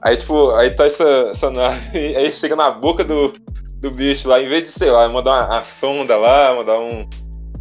[0.02, 3.34] Aí, tipo, aí tá essa, essa nave, aí chega na boca do,
[3.76, 7.08] do bicho lá, em vez de, sei lá, mandar uma, uma sonda lá, mandar um.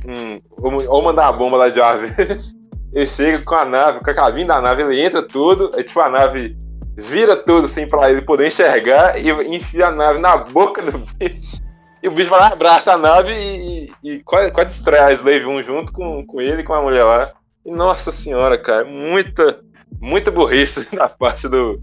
[0.07, 2.55] um ou, ou, mandar uma bomba lá de uma vez,
[2.93, 5.99] ele chega com a nave, com a cabine da nave, ele entra tudo, aí, tipo,
[5.99, 6.57] a nave
[6.99, 11.61] vira tudo assim pra ele poder enxergar e enfia a nave na boca do bicho.
[12.01, 15.45] E o bicho vai lá, abraça a nave e, e, quase, quase distrai a Slave
[15.45, 17.31] 1 junto com, com ele e com a mulher lá.
[17.65, 19.59] E nossa senhora, cara, muita,
[19.99, 21.81] muita burrice da parte do,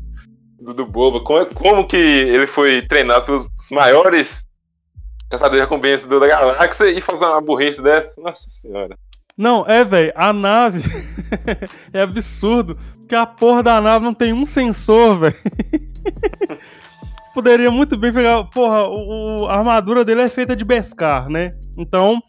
[0.58, 0.86] do, do.
[1.22, 4.46] Como, como que ele foi treinado pelos maiores
[5.30, 8.20] caçador de recompensa da galáxia e fazer uma burrice dessa.
[8.20, 8.96] Nossa senhora.
[9.36, 10.82] Não, é, velho, a nave
[11.92, 15.36] é absurdo que a porra da nave não tem um sensor, velho.
[17.32, 18.44] Poderia muito bem pegar.
[18.44, 21.50] Porra, o, o, a armadura dele é feita de Beskar, né?
[21.76, 22.20] Então,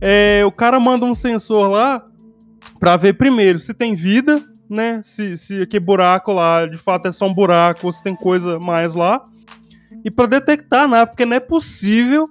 [0.00, 2.04] é, o cara manda um sensor lá
[2.78, 5.00] pra ver primeiro se tem vida, né?
[5.02, 8.58] Se, se aquele buraco lá de fato é só um buraco ou se tem coisa
[8.58, 9.22] mais lá.
[10.04, 11.04] E para detectar, né?
[11.04, 12.24] Porque não é possível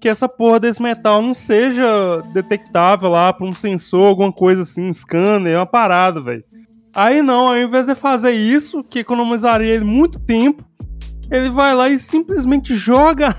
[0.00, 4.84] que essa porra desse metal não seja detectável lá por um sensor, alguma coisa assim,
[4.84, 6.44] um scanner, uma parada, velho.
[6.98, 10.64] Aí não, ao invés de fazer isso, que economizaria ele muito tempo,
[11.30, 13.36] ele vai lá e simplesmente joga.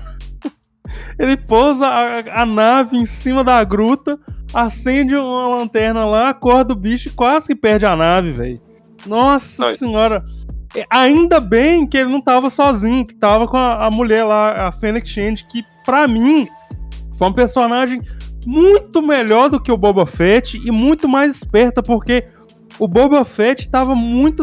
[1.20, 4.18] ele pousa a, a, nave em cima da gruta,
[4.54, 8.58] acende uma lanterna lá, acorda o bicho e quase que perde a nave, velho.
[9.04, 9.76] Nossa Ai.
[9.76, 10.24] senhora.
[10.88, 14.72] Ainda bem que ele não tava sozinho, que tava com a, a mulher lá, a
[14.72, 16.48] Fennec Shand, que pra mim
[17.18, 18.00] foi um personagem
[18.46, 22.24] muito melhor do que o Boba Fett e muito mais esperta, porque
[22.80, 24.42] o Boba Fett estava muito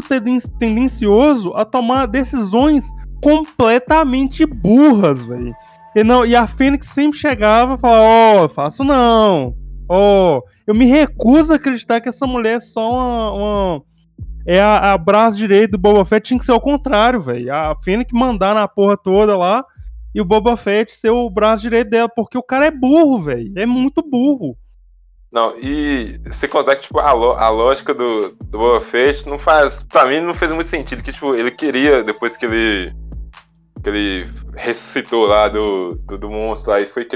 [0.60, 2.86] tendencioso a tomar decisões
[3.22, 5.56] completamente burras, velho.
[5.96, 9.56] E, não, e a Fênix sempre chegava e falava: Ó, oh, faço não.
[9.90, 13.32] Ó, oh, eu me recuso a acreditar que essa mulher é só uma.
[13.32, 13.82] uma
[14.46, 17.52] é a, a, braço direito do Boba Fett, tinha que ser o contrário, velho.
[17.54, 19.66] A Fênix mandar na porra toda lá
[20.14, 23.52] e o Boba Fett ser o braço direito dela, porque o cara é burro, velho.
[23.58, 24.56] É muito burro.
[25.38, 29.84] Não, e se contar que, tipo, a, a lógica do, do Boba Fett não faz.
[29.84, 31.04] Pra mim, não fez muito sentido.
[31.04, 32.92] Que, tipo, ele queria, depois que ele.
[33.84, 37.08] que ele ressuscitou lá do, do, do monstro lá e foi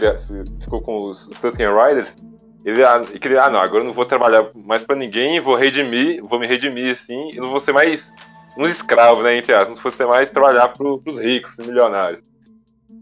[0.61, 2.15] ficou com os, os Tusken Riders.
[2.63, 5.55] Ele, ah, ele queria, ah, não, agora eu não vou trabalhar mais pra ninguém, vou
[5.55, 8.13] redimir, vou me redimir assim, e não vou ser mais
[8.55, 12.21] um escravo, né, entre aspas, não vou ser mais trabalhar pro, pros ricos, milionários.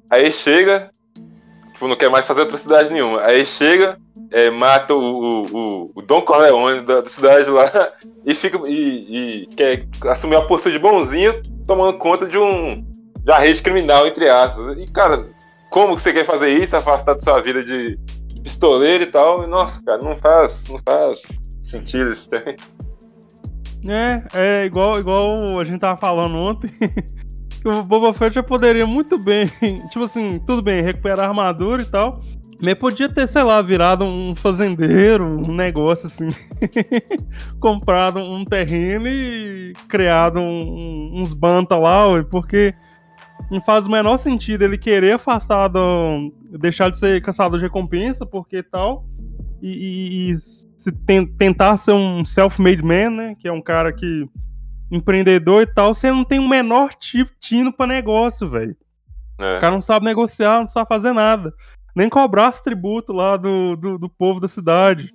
[0.10, 0.90] Aí chega,
[1.74, 3.22] tipo, não quer mais fazer atrocidade nenhuma.
[3.22, 3.98] Aí chega,
[4.32, 7.92] é, mata o, o, o, Dom Corleone da, da, cidade lá
[8.26, 12.86] e fica e, e, quer assumir a postura de bonzinho, tomando conta de um
[13.26, 14.78] uma rede criminal, entre aspas.
[14.78, 15.28] E, cara,
[15.70, 17.98] como que você quer fazer isso, afastar da sua vida de,
[18.42, 19.48] pistoleiro e tal?
[19.48, 22.56] Nossa, cara, não faz, não faz sentido isso também.
[23.88, 26.72] É, é igual, igual a gente tava falando ontem.
[27.62, 29.48] que o Boba Fett já poderia muito bem,
[29.92, 32.20] tipo assim, tudo bem, recuperar a armadura e tal.
[32.62, 36.28] Mas podia ter, sei lá, virado um fazendeiro, um negócio assim.
[37.60, 42.74] Comprado um terreno e criado um, uns banta lá, porque
[43.50, 48.26] não faz o menor sentido ele querer afastar do, deixar de ser caçador de recompensa,
[48.26, 49.06] porque tal.
[49.62, 53.36] E, e, e se tem, tentar ser um self-made man, né?
[53.40, 54.26] Que é um cara que.
[54.92, 58.76] empreendedor e tal, você não tem o menor tipo tino pra negócio, velho.
[59.40, 59.58] É.
[59.58, 61.54] O cara não sabe negociar, não sabe fazer nada
[61.96, 65.14] nem cobrasse tributo lá do, do, do povo da cidade.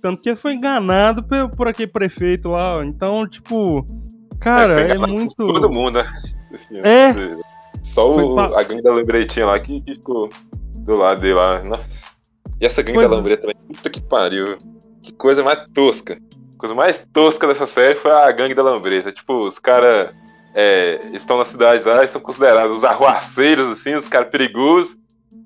[0.00, 2.80] Tanto que ele foi enganado por, por aquele prefeito lá.
[2.84, 3.86] Então, tipo,
[4.38, 5.34] cara, é, é muito.
[5.36, 6.08] Todo mundo, né?
[6.82, 7.12] É.
[7.82, 10.28] Só o, a gangue da lembretinha lá que, que, ficou
[10.76, 11.62] do lado dele lá.
[11.64, 12.12] Nossa.
[12.60, 13.16] E essa gangue pois da é.
[13.16, 14.58] lambreta também, puta que pariu.
[15.02, 16.18] Que coisa mais tosca.
[16.54, 19.12] A coisa mais tosca dessa série foi a gangue da lambreta.
[19.12, 20.14] Tipo, os caras
[20.54, 24.96] é, estão na cidade lá e são considerados os arruaceiros, assim, os caras perigosos.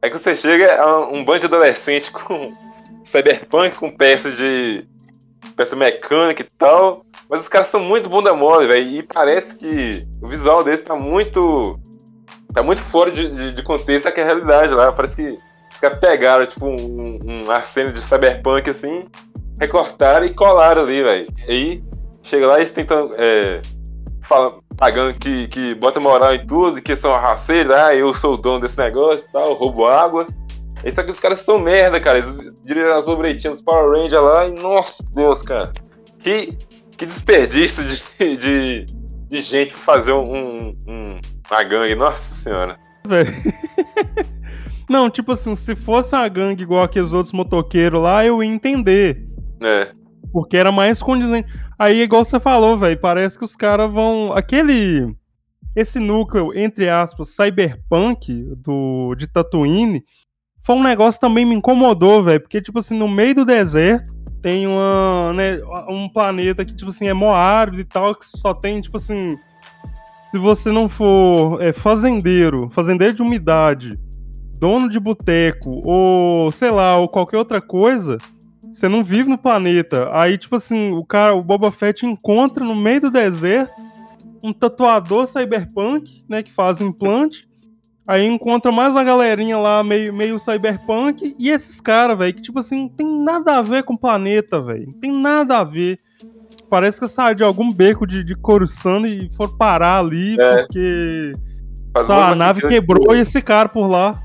[0.00, 2.54] É que você chega é um bando de adolescente com
[3.04, 4.87] cyberpunk, com peça de.
[5.56, 7.04] peça mecânica e tal.
[7.28, 8.88] Mas os caras são muito bunda mole, velho.
[8.90, 11.78] E parece que o visual deles tá muito.
[12.54, 14.92] tá muito fora de, de, de contexto da realidade lá.
[14.92, 15.38] Parece que
[15.72, 19.06] os caras pegaram, tipo, um, um arsênio de cyberpunk assim,
[19.61, 21.26] recortaram e colaram ali, velho.
[21.48, 21.82] Aí
[22.22, 23.12] chega lá e eles tentam.
[23.16, 23.61] É,
[24.22, 28.36] fala, pagando que, que bota moral em tudo, que são raceiros, ah, eu sou o
[28.36, 30.26] dono desse negócio e tal, roubo água.
[30.84, 32.18] E só que os caras são merda, cara.
[32.18, 35.72] Eles diriam as obreitinhas dos Power Rangers lá e, nossa Deus, cara.
[36.20, 36.56] Que,
[36.96, 38.86] que desperdício de, de,
[39.28, 42.78] de gente pra fazer um, um, uma gangue, nossa senhora.
[44.88, 49.26] Não, tipo assim, se fosse uma gangue igual aqueles outros motoqueiros lá, eu ia entender.
[49.61, 49.88] É.
[50.33, 51.49] Porque era mais condizente.
[51.79, 54.33] Aí, igual você falou, velho, parece que os caras vão.
[54.33, 55.14] Aquele.
[55.76, 60.03] Esse núcleo, entre aspas, cyberpunk do, de Tatooine,
[60.61, 62.41] foi um negócio que também me incomodou, velho.
[62.41, 64.12] Porque, tipo assim, no meio do deserto
[64.43, 65.59] tem uma, né,
[65.89, 69.37] um planeta que, tipo assim, é mó árido e tal, que só tem, tipo assim.
[70.31, 73.99] Se você não for é, fazendeiro, fazendeiro de umidade,
[74.59, 78.18] dono de boteco, ou sei lá, ou qualquer outra coisa,
[78.70, 80.10] você não vive no planeta.
[80.12, 83.80] Aí, tipo assim, o cara, o Boba Fett encontra no meio do deserto
[84.42, 87.48] um tatuador cyberpunk, né, que faz implante,
[88.08, 92.58] Aí encontra mais uma galerinha lá, meio, meio cyberpunk, e esses caras, velho, que tipo
[92.58, 94.86] assim, não tem nada a ver com o planeta, velho.
[94.86, 95.98] Não tem nada a ver.
[96.70, 100.62] Parece que saiu de algum beco de, de Coruscant e foram parar ali, é.
[100.62, 101.32] porque.
[101.94, 104.18] A nave quebrou e esse cara por lá.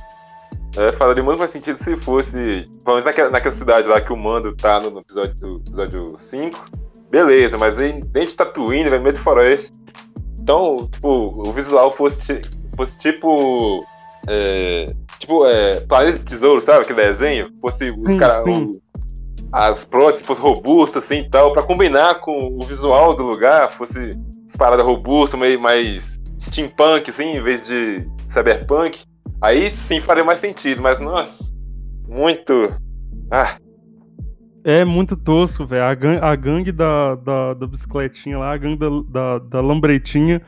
[0.76, 2.66] É, falaria muito mais sentido se fosse.
[2.84, 6.16] Pelo menos naquela, naquela cidade lá que o mando tá no, no episódio, do, episódio
[6.18, 6.66] 5.
[7.12, 9.76] Beleza, mas aí dentro de Tatooine, vai meio do floresta.
[10.40, 12.42] Então, tipo, o visual fosse
[12.76, 13.86] fosse tipo.
[14.28, 16.82] É, tipo, é, Planeta de Tesouro, sabe?
[16.82, 17.50] Aquele desenho?
[17.62, 18.46] Fosse os caras.
[19.52, 24.18] As próteses fossem robustas, assim e tal, pra combinar com o visual do lugar, fosse
[24.48, 29.04] as paradas robustas, meio mais steampunk, assim, em vez de cyberpunk.
[29.44, 31.54] Aí sim faria mais sentido, mas nossa,
[32.08, 32.80] muito.
[33.30, 33.58] Ah.
[34.64, 35.84] É muito tosco, velho.
[35.84, 40.42] A, gang, a gangue da, da, da, bicicletinha lá, a gangue da, da, da lambretinha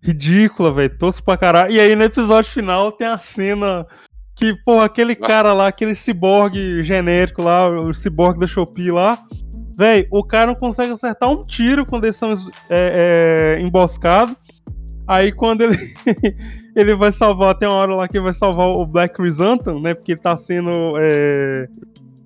[0.00, 0.96] ridícula, velho.
[0.96, 1.72] Tosco pra caralho.
[1.72, 3.84] E aí no episódio final tem a cena
[4.36, 9.18] que, pô, aquele cara lá, aquele ciborgue genérico lá, o ciborgue da Shopee lá.
[9.76, 12.32] Velho, o cara não consegue acertar um tiro quando eles estão
[12.70, 14.36] é, é, emboscados.
[15.08, 15.76] Aí quando ele,
[16.78, 19.94] ele vai salvar, tem uma hora lá que ele vai salvar o Black Chrysanthemum, né?
[19.94, 20.70] Porque ele tá sendo.
[20.96, 21.66] É,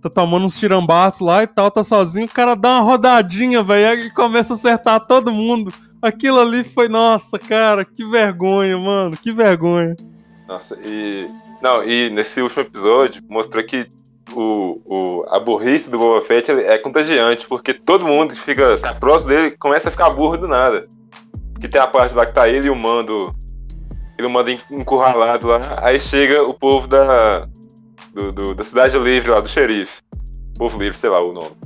[0.03, 2.27] tá tomando uns tirambaços lá e tal, tá sozinho.
[2.27, 5.73] O cara dá uma rodadinha, velho, e começa a acertar todo mundo.
[6.03, 9.97] Aquilo ali foi, nossa, cara, que vergonha, mano, que vergonha.
[10.47, 11.27] Nossa, e.
[11.63, 13.87] Não, e nesse último episódio mostrou que
[14.33, 18.93] o, o, a burrice do Boba Fett é contagiante, porque todo mundo que fica tá
[18.93, 20.83] próximo dele começa a ficar burro do nada.
[21.61, 23.33] Que tem a parte lá que tá ele e o mando.
[24.19, 25.61] Ele manda encurralado lá.
[25.83, 27.49] Aí chega o povo da.
[28.13, 30.03] Do, do, da cidade livre lá, do xerife.
[30.59, 31.57] Povo livre, sei lá o nome.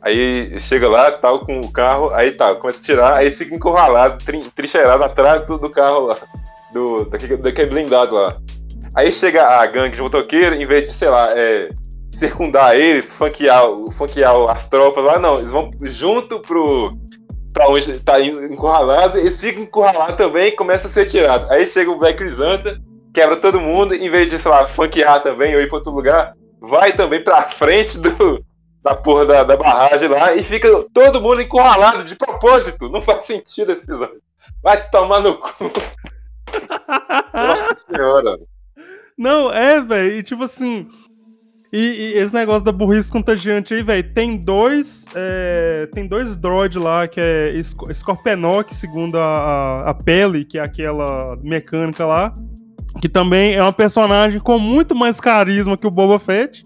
[0.00, 4.24] Aí chega lá, tal, com o carro, aí tá, começa a tirar, aí fica encurralado,
[4.54, 6.16] trincheirado atrás do, do carro lá,
[6.72, 8.36] do, daquele, daquele blindado lá.
[8.94, 11.68] Aí chega a gangue de motoqueiro, em vez de, sei lá, é,
[12.10, 16.96] circundar ele, flanquear, flanquear as tropas lá, não, eles vão junto pro.
[17.58, 21.50] Pra onde tá encurralado, eles ficam encurralados também e começam a ser tirados.
[21.50, 22.80] Aí chega o Black Crisanta,
[23.12, 26.34] quebra todo mundo, em vez de, sei lá, flanquear também ou ir pra outro lugar,
[26.60, 28.44] vai também pra frente do,
[28.80, 32.88] da porra da, da barragem lá e fica todo mundo encurralado de propósito.
[32.88, 34.22] Não faz sentido esse episódio.
[34.62, 35.50] Vai tomar no cu.
[37.34, 38.38] Nossa senhora.
[39.18, 40.12] Não, é, velho.
[40.12, 40.88] E tipo assim.
[41.72, 44.12] E, e, esse negócio da burrice contagiante aí, velho.
[44.14, 45.04] Tem dois.
[45.14, 47.60] É, tem dois droids lá, que é
[47.92, 52.32] Scorpenok, segundo a, a, a pele, que é aquela mecânica lá.
[53.00, 56.64] Que também é uma personagem com muito mais carisma que o Boba Fett.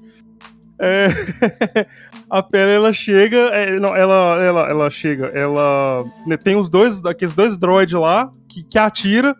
[0.79, 1.09] É...
[2.33, 7.05] a Pele ela chega, é, não, ela, ela, ela chega, ela né, tem os dois,
[7.05, 9.37] aqueles dois droids lá que, que atira.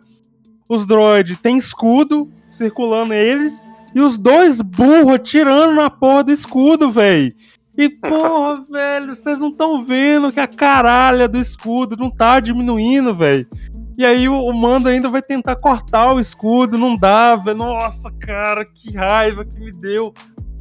[0.69, 3.59] Os droids tem escudo circulando eles
[3.93, 7.31] e os dois burros atirando na porra do escudo, velho.
[7.77, 13.15] E porra, velho, vocês não estão vendo que a caralha do escudo não tá diminuindo,
[13.15, 13.47] velho.
[13.97, 17.57] E aí o, o Mando ainda vai tentar cortar o escudo, não dá, velho.
[17.57, 20.13] Nossa, cara, que raiva que me deu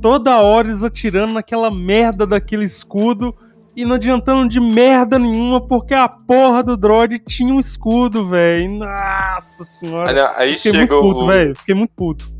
[0.02, 3.32] toda hora eles atirando naquela merda daquele escudo
[3.74, 8.78] e não adiantando de merda nenhuma porque a porra do droid tinha um escudo, velho.
[8.78, 10.34] Nossa senhora.
[10.36, 11.26] Aí, Fiquei chega muito puto, o...
[11.26, 11.56] velho.
[11.56, 12.32] Fiquei muito puto.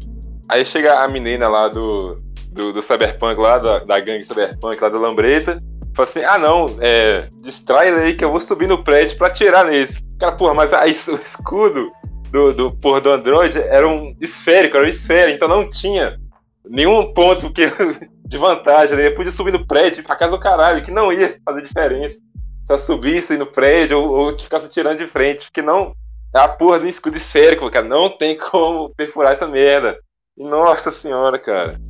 [0.53, 2.13] Aí chega a menina lá do,
[2.49, 5.59] do, do Cyberpunk, lá da, da gangue Cyberpunk, lá da Lambreta.
[5.95, 9.29] Fala assim: ah, não, é, distrai ele aí que eu vou subir no prédio pra
[9.29, 10.03] atirar nesse.
[10.21, 11.91] Cara, porra, mas aí o escudo
[12.31, 16.21] do, do, porra, do Android era um esférico, era uma esfera, então não tinha
[16.69, 17.73] nenhum ponto que,
[18.27, 18.99] de vantagem.
[18.99, 22.21] Ele podia subir no prédio, pra casa do caralho, que não ia fazer diferença.
[22.67, 25.95] Se eu subisse no prédio ou, ou ficasse tirando de frente, porque não.
[26.35, 27.87] A porra do escudo esférico, cara.
[27.89, 29.97] Não tem como perfurar essa merda.
[30.37, 31.81] E, nossa senhora, cara.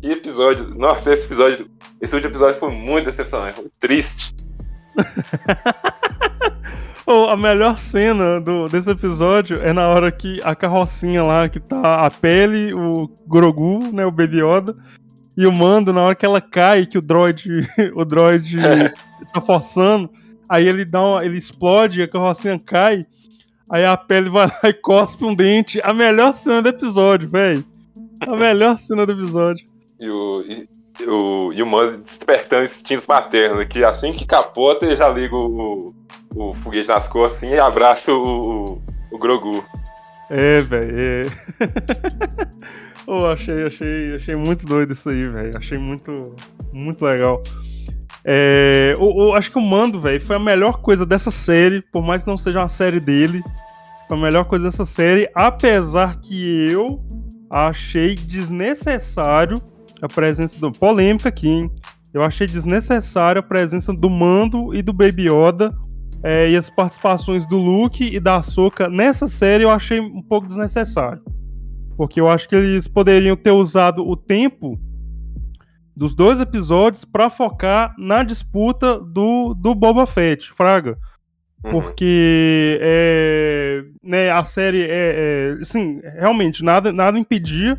[0.00, 0.74] Que episódio.
[0.76, 1.70] Nossa, esse episódio.
[2.00, 3.56] Esse último episódio foi muito decepcionante.
[3.56, 4.34] Foi triste.
[7.04, 11.58] Oh, a melhor cena do, desse episódio é na hora que a carrocinha lá, que
[11.58, 14.76] tá a pele, o Grogu, né, o Baby Yoda,
[15.36, 18.56] e o Mando, na hora que ela cai, que o droid, o droid
[19.34, 20.08] tá forçando,
[20.48, 23.02] aí ele dá uma, ele explode, a carrocinha cai,
[23.68, 25.80] aí a pele vai lá e cospe um dente.
[25.82, 27.64] A melhor cena do episódio, velho.
[28.28, 29.64] A melhor cena do episódio.
[29.98, 30.68] E o, e,
[31.04, 35.94] o, e o Mando despertando instintos maternos, que assim que capota, ele já liga o
[36.34, 39.64] o foguete nas costas assim e abraça o, o, o Grogu.
[40.30, 40.98] É, velho.
[40.98, 41.22] É.
[43.06, 45.56] oh, achei, achei, achei muito doido isso aí, velho.
[45.56, 46.34] Achei muito,
[46.72, 47.42] muito legal.
[48.24, 52.04] É, o, o, acho que o Mando, velho, foi a melhor coisa dessa série, por
[52.04, 53.42] mais que não seja uma série dele.
[54.08, 57.00] Foi a melhor coisa dessa série, apesar que eu
[57.52, 59.60] achei desnecessário
[60.00, 60.72] a presença do.
[60.72, 61.70] Polêmica aqui, hein?
[62.12, 65.74] Eu achei desnecessária a presença do Mando e do Baby Yoda.
[66.24, 70.46] É, e as participações do Luke e da Ahsoka nessa série eu achei um pouco
[70.46, 71.20] desnecessário.
[71.96, 74.78] Porque eu acho que eles poderiam ter usado o tempo
[75.96, 80.96] dos dois episódios para focar na disputa do, do Boba Fett, Fraga.
[81.64, 81.70] Uhum.
[81.72, 86.18] Porque é, né, a série é, é.
[86.18, 87.78] Realmente, nada, nada impedia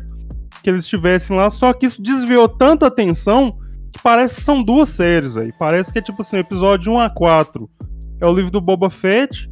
[0.62, 3.50] que eles estivessem lá, só que isso desviou tanta atenção
[3.92, 5.52] que parece que são duas séries, velho.
[5.58, 7.68] Parece que é tipo assim, episódio 1 a 4
[8.20, 9.48] é o livro do Boba Fett,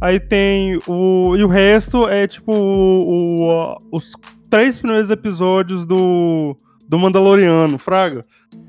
[0.00, 1.36] aí tem o.
[1.36, 4.12] E o resto é tipo o, o, os
[4.48, 6.56] três primeiros episódios do,
[6.88, 8.22] do Mandaloriano, Fraga.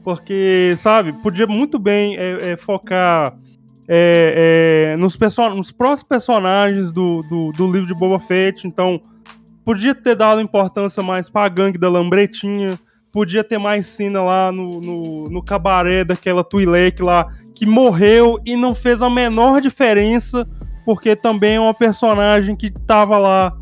[0.04, 3.38] Porque, sabe, podia muito bem é, é, focar
[3.88, 5.18] é, é nos,
[5.56, 9.00] nos próximos personagens do, do, do livro de Boba Fett, então
[9.64, 12.80] podia ter dado importância mais pra gangue da Lambretinha,
[13.12, 18.56] podia ter mais cena lá no, no, no cabaré daquela Twi'lek lá, que morreu e
[18.56, 20.48] não fez a menor diferença,
[20.86, 23.58] porque também é uma personagem que tava lá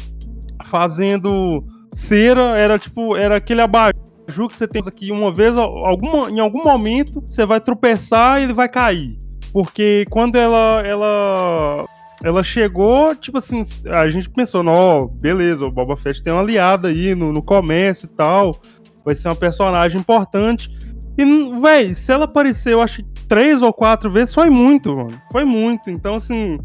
[0.65, 1.63] fazendo
[1.93, 6.63] cera, era tipo, era aquele abajur que você tem aqui uma vez, alguma, em algum
[6.63, 9.17] momento, você vai tropeçar e ele vai cair.
[9.53, 11.85] Porque quando ela, ela
[12.23, 16.87] ela chegou, tipo assim, a gente pensou, não, beleza, o Boba Fett tem uma aliada
[16.87, 18.59] aí no, no comércio e tal,
[19.05, 20.71] vai ser uma personagem importante.
[21.17, 25.21] E, véi, se ela apareceu, acho que três ou quatro vezes, foi muito, mano.
[25.31, 25.89] Foi muito.
[25.89, 26.57] Então, assim,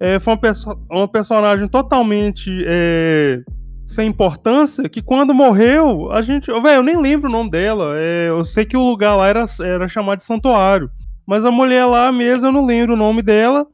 [0.00, 3.40] é, foi uma, perso uma personagem totalmente é,
[3.86, 6.50] sem importância, que quando morreu, a gente.
[6.62, 7.94] Véi, eu nem lembro o nome dela.
[7.96, 10.90] É, eu sei que o lugar lá era, era chamado de Santuário.
[11.26, 13.66] Mas a mulher lá mesmo, eu não lembro o nome dela.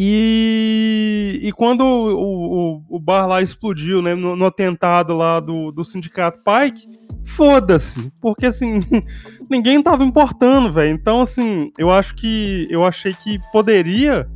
[0.00, 5.72] E, e quando o, o, o, bar lá explodiu, né, no, no atentado lá do,
[5.72, 6.86] do sindicato Pike,
[7.24, 8.78] foda-se, porque assim,
[9.50, 10.94] ninguém tava importando, velho.
[10.94, 14.28] Então, assim, eu acho que eu achei que poderia,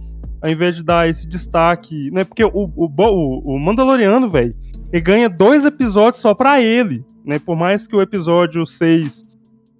[0.42, 4.52] ao invés de dar esse destaque, né, porque o, o, o Mandaloriano, velho,
[4.92, 9.31] ele ganha dois episódios só pra ele, né, por mais que o episódio 6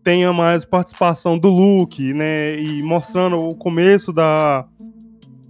[0.03, 4.67] tenha mais participação do Luke, né, e mostrando o começo da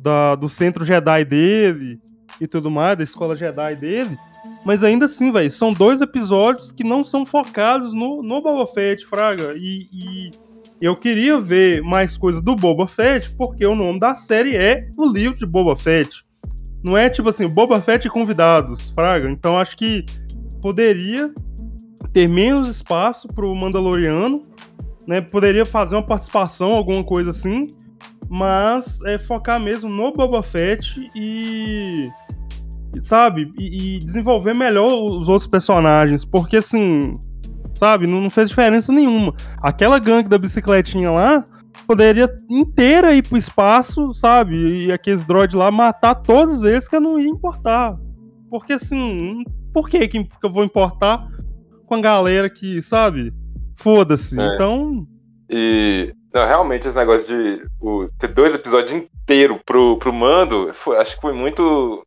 [0.03, 2.01] da, do centro Jedi dele
[2.41, 4.19] e tudo mais, da escola Jedi dele.
[4.65, 9.07] Mas ainda assim, velho, são dois episódios que não são focados no, no Boba Fett,
[9.07, 9.55] Fraga.
[9.57, 10.31] E, e,
[10.81, 15.07] eu queria ver mais coisas do Boba Fett, porque o nome da série é o
[15.07, 16.21] livro de Boba Fett.
[16.83, 19.31] Não é tipo assim, Boba Fett e convidados, Fraga.
[19.31, 20.05] Então acho que
[20.61, 21.33] poderia
[22.13, 24.45] ter menos espaço pro Mandaloriano,
[25.07, 25.21] né?
[25.21, 27.71] Poderia fazer uma participação, alguma coisa assim
[28.35, 32.09] mas é focar mesmo no Boba Fett e
[32.99, 37.13] sabe e, e desenvolver melhor os outros personagens, porque assim,
[37.75, 39.35] sabe, não, não, fez diferença nenhuma.
[39.63, 41.45] Aquela gangue da bicicletinha lá
[41.87, 47.03] poderia inteira ir pro espaço, sabe, e aqueles droids lá matar todos eles que eu
[47.03, 47.99] não ia importar.
[48.49, 49.45] Porque assim,
[49.75, 51.29] por que que eu vou importar
[51.93, 53.34] com a galera que, sabe,
[53.76, 54.40] foda-se.
[54.40, 54.55] É.
[54.55, 55.07] Então,
[55.51, 60.97] e não, realmente, esse negócio de o, ter dois episódios inteiros pro, pro mando, foi,
[60.97, 62.03] acho que foi muito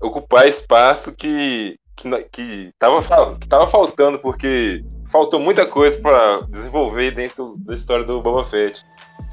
[0.00, 7.10] ocupar espaço que, que, que, tava, que tava faltando, porque faltou muita coisa para desenvolver
[7.10, 8.80] dentro da história do Boba Fett.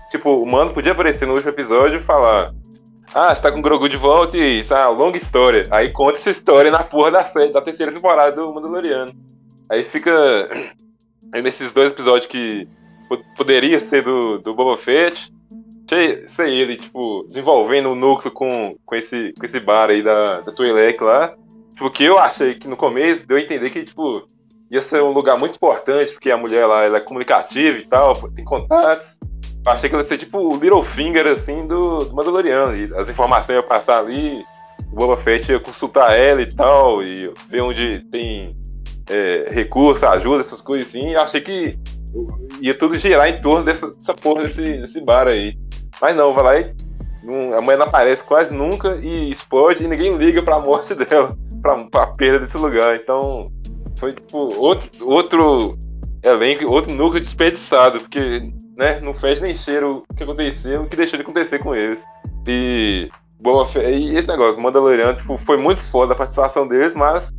[0.10, 2.52] Tipo, o mando podia aparecer no último episódio e falar.
[3.14, 5.68] Ah, você tá com o Grogu de volta e isso é uma longa história.
[5.70, 9.14] Aí conta essa história na porra da série, da terceira temporada do Mandaloriano.
[9.70, 10.50] Aí fica.
[11.32, 12.68] Aí nesses dois episódios que
[13.36, 15.32] poderia ser do, do Boba Fett.
[15.90, 20.42] Sei, sei ele, tipo, desenvolvendo o núcleo com, com, esse, com esse bar aí da,
[20.42, 21.36] da Twi'lek lá.
[21.72, 24.26] Tipo, que eu achei que no começo deu a entender que, tipo,
[24.72, 28.14] ia ser um lugar muito importante, porque a mulher lá ela é comunicativa e tal,
[28.30, 29.20] tem contatos.
[29.66, 32.76] Eu achei que ela ia ser tipo o Littlefinger, assim, do, do Mandaloriano.
[32.76, 34.44] E as informações iam passar ali,
[34.92, 38.56] o Boba Fett ia consultar ela e tal, e ver onde tem
[39.10, 41.12] é, recurso, ajuda, essas coisas assim.
[41.12, 41.78] E achei que
[42.62, 45.58] ia tudo girar em torno dessa, dessa porra desse, desse bar aí.
[46.02, 46.74] Mas não, vai lá e
[47.56, 51.84] a mulher não aparece quase nunca e explode e ninguém liga pra morte dela, pra,
[51.86, 52.96] pra perda desse lugar.
[52.96, 53.52] Então,
[53.98, 55.78] foi tipo outro, outro
[56.24, 60.96] elenco, outro núcleo desperdiçado, porque né, não fez nem cheiro o que aconteceu, o que
[60.96, 62.06] deixou de acontecer com eles.
[62.48, 67.32] E, boa e esse negócio, Mandaloriano, tipo, foi muito foda a participação deles, mas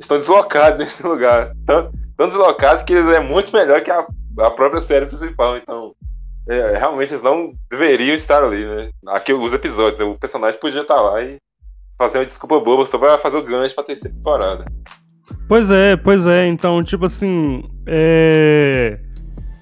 [0.00, 1.52] estão deslocados nesse lugar.
[1.66, 4.04] Tão, deslocados que é muito melhor que a
[4.38, 5.94] a própria série principal, então.
[6.48, 8.90] É, realmente eles não deveriam estar ali, né?
[9.08, 10.04] Aqui, os episódios, né?
[10.04, 11.36] o personagem podia estar lá e
[11.96, 14.64] fazer uma desculpa boba só pra fazer o gancho pra terceira temporada.
[15.46, 16.46] Pois é, pois é.
[16.46, 18.98] Então, tipo assim, é...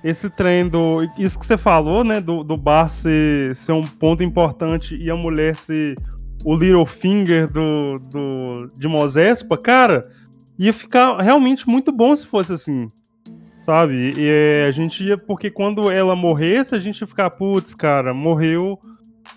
[0.03, 1.03] esse trem do.
[1.19, 2.21] Isso que você falou, né?
[2.21, 5.95] Do, do bar ser, ser um ponto importante e a mulher ser
[6.45, 10.09] o Little Finger do, do, de Mosespa, cara,
[10.59, 12.89] ia ficar realmente muito bom se fosse assim.
[13.61, 14.15] Sabe?
[14.17, 15.17] E é, a gente ia.
[15.17, 18.79] Porque quando ela morresse, a gente ia ficar, putz, cara, morreu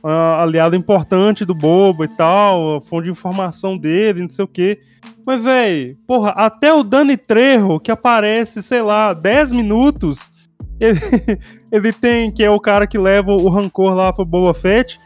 [0.03, 4.79] uh, aliado importante do Bobo e tal, fonte de informação dele, não sei o quê.
[5.25, 10.31] Mas, velho, porra, até o Dani Trejo, que aparece, sei lá, 10 minutos,
[10.79, 10.99] ele,
[11.71, 14.99] ele tem, que é o cara que leva o rancor lá pro Boba Fett,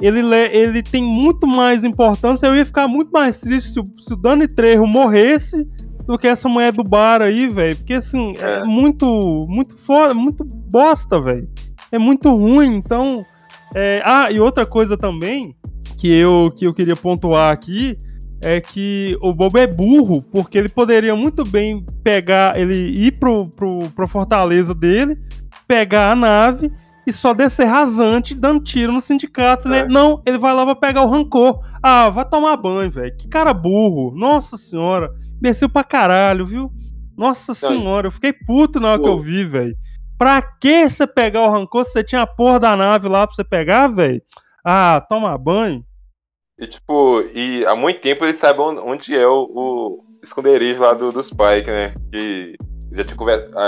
[0.00, 0.20] ele,
[0.52, 2.46] ele tem muito mais importância.
[2.46, 5.66] Eu ia ficar muito mais triste se, se o Dani Trejo morresse
[6.06, 7.76] do que essa mulher do bar aí, velho.
[7.76, 9.06] Porque assim, é, é muito,
[9.48, 11.48] muito foda, muito bosta, velho.
[11.90, 13.24] É muito ruim, então.
[13.74, 14.00] É...
[14.04, 15.54] Ah, e outra coisa também
[15.98, 17.96] que eu, que eu queria pontuar aqui
[18.40, 23.48] é que o Bobo é burro, porque ele poderia muito bem pegar, ele ir pro,
[23.48, 25.18] pro, pro Fortaleza dele,
[25.66, 26.70] pegar a nave
[27.08, 29.78] e só descer rasante, dando tiro no sindicato, né?
[29.80, 29.88] É.
[29.88, 31.64] Não, ele vai lá pra pegar o rancor.
[31.82, 33.16] Ah, vai tomar banho, velho.
[33.16, 34.14] Que cara burro.
[34.14, 35.10] Nossa senhora.
[35.40, 36.70] Desceu pra caralho, viu?
[37.16, 39.74] Nossa senhora, eu fiquei puto na hora que eu vi, velho.
[40.18, 43.34] Pra que você pegar o rancor se você tinha a porra da nave lá pra
[43.34, 44.20] você pegar, velho?
[44.62, 45.82] Ah, toma banho.
[46.58, 51.10] E tipo, e há muito tempo eles sabem onde é o, o esconderijo lá do,
[51.10, 51.94] do Spike, né?
[52.12, 52.54] Que
[52.92, 53.16] já tinha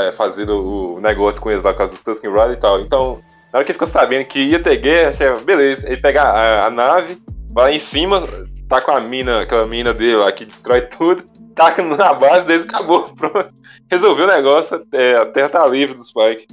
[0.09, 2.80] é, fazido o negócio com eles lá por causa dos Tusken Rider e tal.
[2.80, 3.18] Então,
[3.53, 6.67] na hora que ele ficou sabendo que ia ter guerra, achei, beleza, ele pega a,
[6.67, 7.21] a, nave,
[7.53, 8.23] vai lá em cima,
[8.69, 11.25] tá com a mina, aquela mina dele lá que destrói tudo,
[11.55, 13.09] taca na base deles acabou.
[13.15, 13.49] Pronto.
[13.91, 16.47] Resolveu o negócio, é, a Terra tá livre do Spike.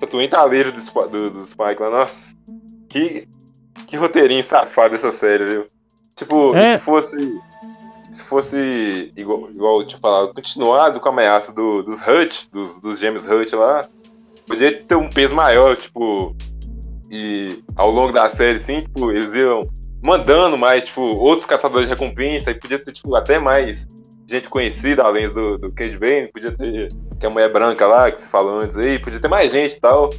[0.00, 2.34] Tatooine tá livre do, do, do Spike lá, nossa.
[2.88, 3.28] Que,
[3.86, 5.66] que roteirinho safado essa série, viu?
[6.16, 6.78] Tipo, é.
[6.78, 7.38] se fosse.
[8.10, 12.80] Se fosse igual, igual eu tinha falado, continuado com a ameaça do, dos Hut, dos,
[12.80, 13.86] dos gêmeos Hut lá,
[14.48, 16.34] podia ter um peso maior, tipo.
[17.10, 19.66] E ao longo da série, assim, tipo, eles iam
[20.02, 23.86] mandando mais, tipo, outros caçadores de recompensa, e podia ter, tipo, até mais
[24.26, 28.20] gente conhecida, além do, do Cade Bane, podia ter que a mulher branca lá, que
[28.20, 30.10] se falou antes aí, podia ter mais gente e tal.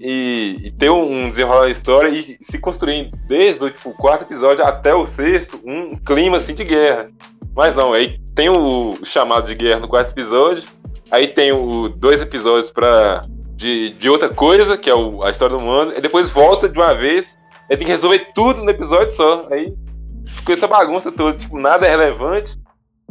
[0.00, 4.64] E, e ter um desenrolar da história e se construir desde tipo, o quarto episódio
[4.64, 7.08] até o sexto um clima assim de guerra.
[7.54, 10.64] Mas não, aí tem o chamado de guerra no quarto episódio,
[11.10, 15.56] aí tem o dois episódios para de, de outra coisa, que é o, a história
[15.56, 17.38] do mundo, e depois volta de uma vez,
[17.70, 19.46] aí tem que resolver tudo no episódio só.
[19.50, 19.74] Aí
[20.26, 22.58] ficou essa bagunça toda, tipo, nada é relevante.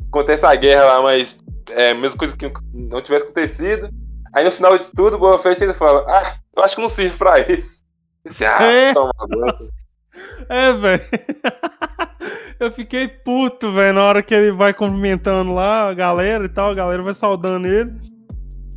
[0.09, 1.37] Acontece a guerra lá, mas
[1.71, 3.89] é a mesma coisa que não tivesse acontecido.
[4.33, 6.89] Aí no final de tudo, o Boa Fett ele fala: Ah, eu acho que não
[6.89, 7.83] serve pra isso.
[8.25, 8.93] Esse, ah, é.
[8.93, 9.11] toma
[10.49, 11.03] É, velho.
[12.59, 16.71] Eu fiquei puto, velho, na hora que ele vai cumprimentando lá a galera e tal,
[16.71, 17.91] a galera vai saudando ele.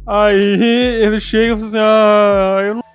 [0.07, 2.87] Aí ele chega e fala assim: Ah, eu não.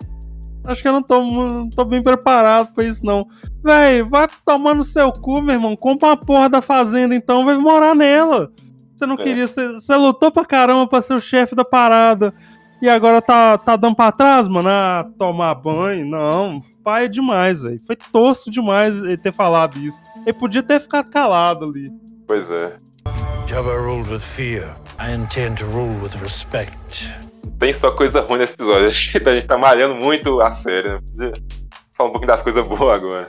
[0.68, 3.28] Acho que eu não tô, não tô bem preparado pra isso, não.
[3.64, 5.76] Véi, vai tomar no seu cu, meu irmão.
[5.76, 8.52] Compra uma porra da fazenda, então, vai morar nela.
[8.96, 9.18] Você não é.
[9.18, 9.48] queria.
[9.48, 12.34] Você, você lutou pra caramba pra ser o chefe da parada.
[12.82, 14.70] E agora tá, tá dando pra trás, mano?
[14.70, 16.08] Ah, tomar banho?
[16.08, 16.62] Não.
[16.84, 17.80] Pai é demais, velho.
[17.86, 20.02] Foi tosco demais ele ter falado isso.
[20.26, 21.92] Ele podia ter ficado calado ali.
[22.26, 22.78] Pois é.
[23.48, 24.76] Jabba ruled with fear.
[25.02, 27.12] I intend to rule with respect.
[27.58, 28.86] Tem só coisa ruim nesse episódio.
[29.26, 31.32] A gente tá malhando muito a série, né?
[31.92, 33.28] Falar um pouquinho das coisas boas agora.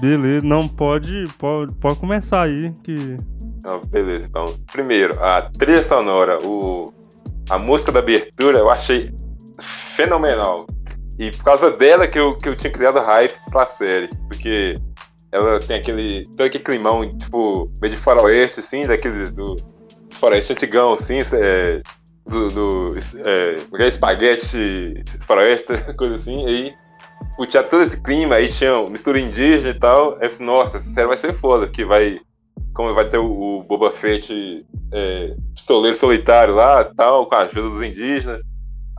[0.00, 3.18] Beleza, não pode, pode, pode começar aí que.
[3.62, 4.56] Ah, beleza, então.
[4.72, 6.94] Primeiro, a trilha sonora, o,
[7.50, 9.14] a música da abertura eu achei
[9.60, 10.66] fenomenal.
[11.18, 14.08] E por causa dela que eu, que eu tinha criado hype pra série.
[14.28, 14.76] Porque
[15.30, 16.24] ela tem aquele.
[16.36, 19.56] Tem aquele climão, tipo, meio de faroeste, assim, daqueles do.
[20.22, 21.82] Faroeste antigão, assim, é,
[22.24, 22.48] do.
[22.48, 26.46] do é, é espaguete faroeste, coisa assim.
[26.46, 26.72] Aí
[27.48, 30.12] tinha todo esse clima, aí tinha mistura indígena e tal.
[30.12, 32.20] Aí eu disse, nossa, essa série vai ser foda, que vai.
[32.72, 37.70] Como vai ter o, o Boba Fett é, pistoleiro solitário lá, tal, com a ajuda
[37.70, 38.40] dos indígenas.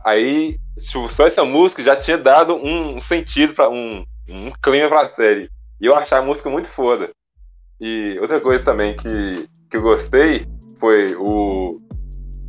[0.04, 5.06] Aí, tipo, só essa música já tinha dado um, sentido para um, um clima pra
[5.06, 5.48] série.
[5.80, 7.10] E eu achei a música muito foda.
[7.80, 10.46] E outra coisa também que, que eu gostei
[10.84, 11.80] foi o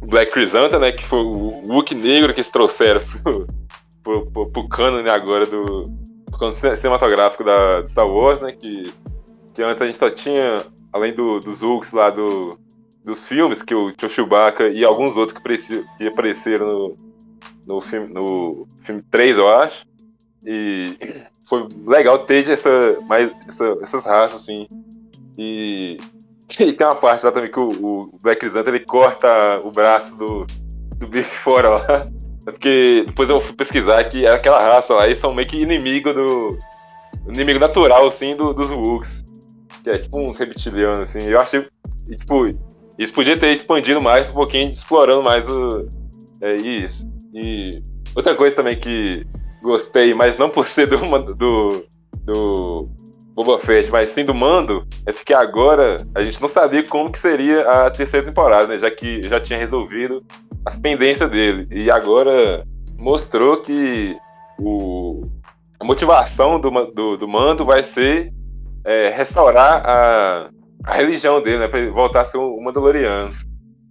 [0.09, 0.91] Black Crisanta, né?
[0.91, 3.47] Que foi o Hulk negro que eles trouxeram pro,
[4.03, 8.51] pro, pro, pro cânone agora do, do cinematográfico da Star Wars, né?
[8.51, 8.91] Que,
[9.53, 12.59] que antes a gente só tinha, além do, dos Hulks lá do,
[13.05, 16.97] dos filmes, que o, Chewbacca e alguns outros que, que apareceram no,
[17.65, 19.85] no, filme, no filme 3, eu acho.
[20.45, 20.97] E
[21.47, 24.67] foi legal ter essa, mais, essa, essas raças, assim.
[25.37, 25.97] E,
[26.59, 30.17] e tem uma parte lá também que o, o Black Chrysanthemum ele corta o braço
[30.17, 30.45] do,
[30.97, 32.11] do Big fora lá.
[32.47, 36.13] É porque depois eu fui pesquisar que aquela raça lá, eles são meio que inimigo
[36.13, 36.57] do.
[37.27, 39.25] inimigo natural, assim, do, dos Wooks.
[39.83, 41.23] Que é tipo uns reptilianos, assim.
[41.23, 41.65] Eu achei.
[42.07, 42.47] E, tipo,
[42.99, 45.87] isso podia ter expandido mais um pouquinho, explorando mais o.
[46.41, 47.07] É isso.
[47.33, 47.81] E
[48.15, 49.25] outra coisa também que
[49.61, 50.97] gostei, mas não por ser do,
[51.33, 51.85] do,
[52.23, 52.89] do
[53.35, 57.19] Boba Fett, mas sim do Mando, é porque agora a gente não sabia como que
[57.19, 58.77] seria a terceira temporada, né?
[58.77, 60.23] Já que já tinha resolvido
[60.65, 61.67] as pendências dele.
[61.69, 62.65] E agora
[62.97, 64.17] mostrou que
[64.57, 65.27] o,
[65.77, 68.31] a motivação do, do, do Mando vai ser
[68.85, 70.49] é, restaurar a,
[70.85, 71.67] a religião dele, né?
[71.67, 73.33] Pra ele voltar a ser um Mandaloriano.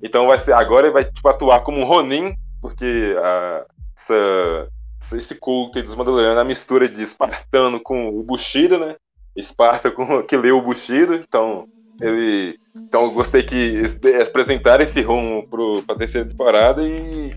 [0.03, 4.69] Então vai ser agora ele vai tipo, atuar como um Ronin, porque a, essa,
[5.15, 8.97] esse culto dos Mandalorianos, a mistura de espartano com o Bushido, né?
[9.37, 11.69] Esparta com que leu o Bushido, então
[12.01, 12.59] ele.
[12.77, 13.83] Então eu gostei que
[14.21, 17.35] apresentaram esse rumo pro, pra terceira temporada e.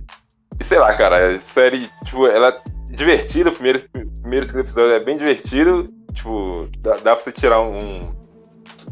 [0.60, 3.80] E sei lá, cara, a série, tipo, ela é divertida, o primeiro,
[4.22, 8.12] primeiro episódio é bem divertido, tipo, dá, dá pra você tirar um,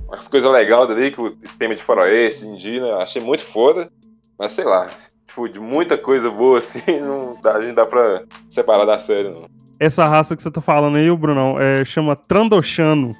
[0.07, 3.89] umas coisas legais dali, que o sistema de faroeste, indígena, achei muito foda,
[4.37, 4.87] mas sei lá,
[5.25, 9.29] tipo, de muita coisa boa assim, não dá, a gente dá pra separar da série,
[9.29, 9.54] não.
[9.79, 13.15] Essa raça que você tá falando aí, Brunão, é, chama Trandoshano,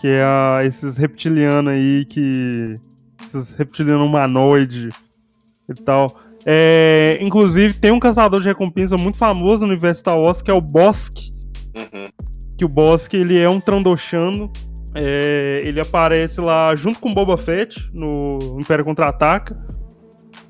[0.00, 2.74] que é a, esses reptilianos aí que.
[3.26, 4.88] Esses reptilianos humanoide
[5.68, 6.20] e tal.
[6.44, 10.54] É, inclusive, tem um caçador de recompensa muito famoso no universo Star Wars, que é
[10.54, 11.32] o Bossk.
[11.76, 12.08] Uhum.
[12.56, 14.50] Que o Bossk, ele é um Trandoshano.
[14.94, 19.60] É, ele aparece lá junto com Boba Fett no Império Contra-Ataca.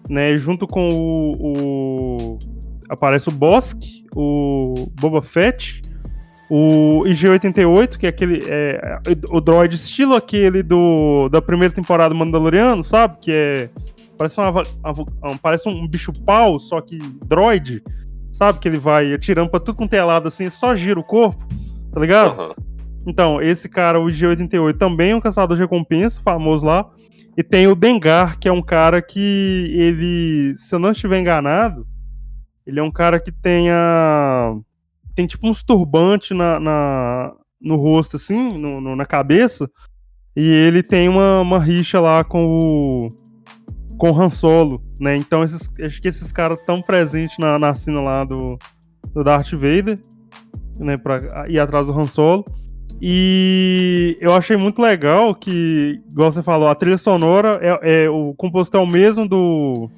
[0.09, 2.39] Né, junto com o, o
[2.89, 3.81] aparece o Bossk,
[4.15, 5.83] o Boba Fett,
[6.51, 8.43] o IG-88, que é aquele.
[8.47, 8.99] É,
[9.31, 13.17] o droid estilo aquele do, da primeira temporada do Mandaloriano, sabe?
[13.21, 13.71] Que é.
[14.17, 17.83] Parece, uma, uma, parece um bicho pau, só que droid.
[18.33, 18.59] Sabe?
[18.59, 21.47] Que ele vai atirando pra tudo quanto é lado assim, só gira o corpo,
[21.93, 22.39] tá ligado?
[22.39, 22.55] Uhum.
[23.07, 26.91] Então, esse cara, o IG-88, também é um caçador de recompensa, famoso lá.
[27.37, 31.87] E tem o Dengar, que é um cara que ele, se eu não estiver enganado,
[32.67, 34.55] ele é um cara que tem a.
[35.15, 39.71] Tem tipo uns turbantes na, na, no rosto, assim, no, no, na cabeça.
[40.35, 43.09] E ele tem uma, uma rixa lá com o.
[43.97, 45.17] Com o Han Solo, né?
[45.17, 48.59] Então esses, acho que esses caras estão presentes na, na cena lá do,
[49.15, 49.99] do Darth Vader,
[50.79, 50.99] né?
[50.99, 52.45] Pra ir atrás do Han Solo.
[53.01, 58.35] E eu achei muito legal que, igual você falou, a trilha sonora é, é o
[58.35, 59.91] compositor é o mesmo do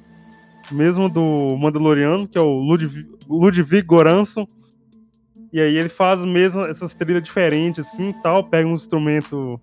[0.71, 4.45] mesmo do Mandaloriano, que é o Ludwig, Ludwig Goranson.
[5.51, 9.59] E aí ele faz mesmo essas trilhas diferentes, assim, tal, pega um instrumento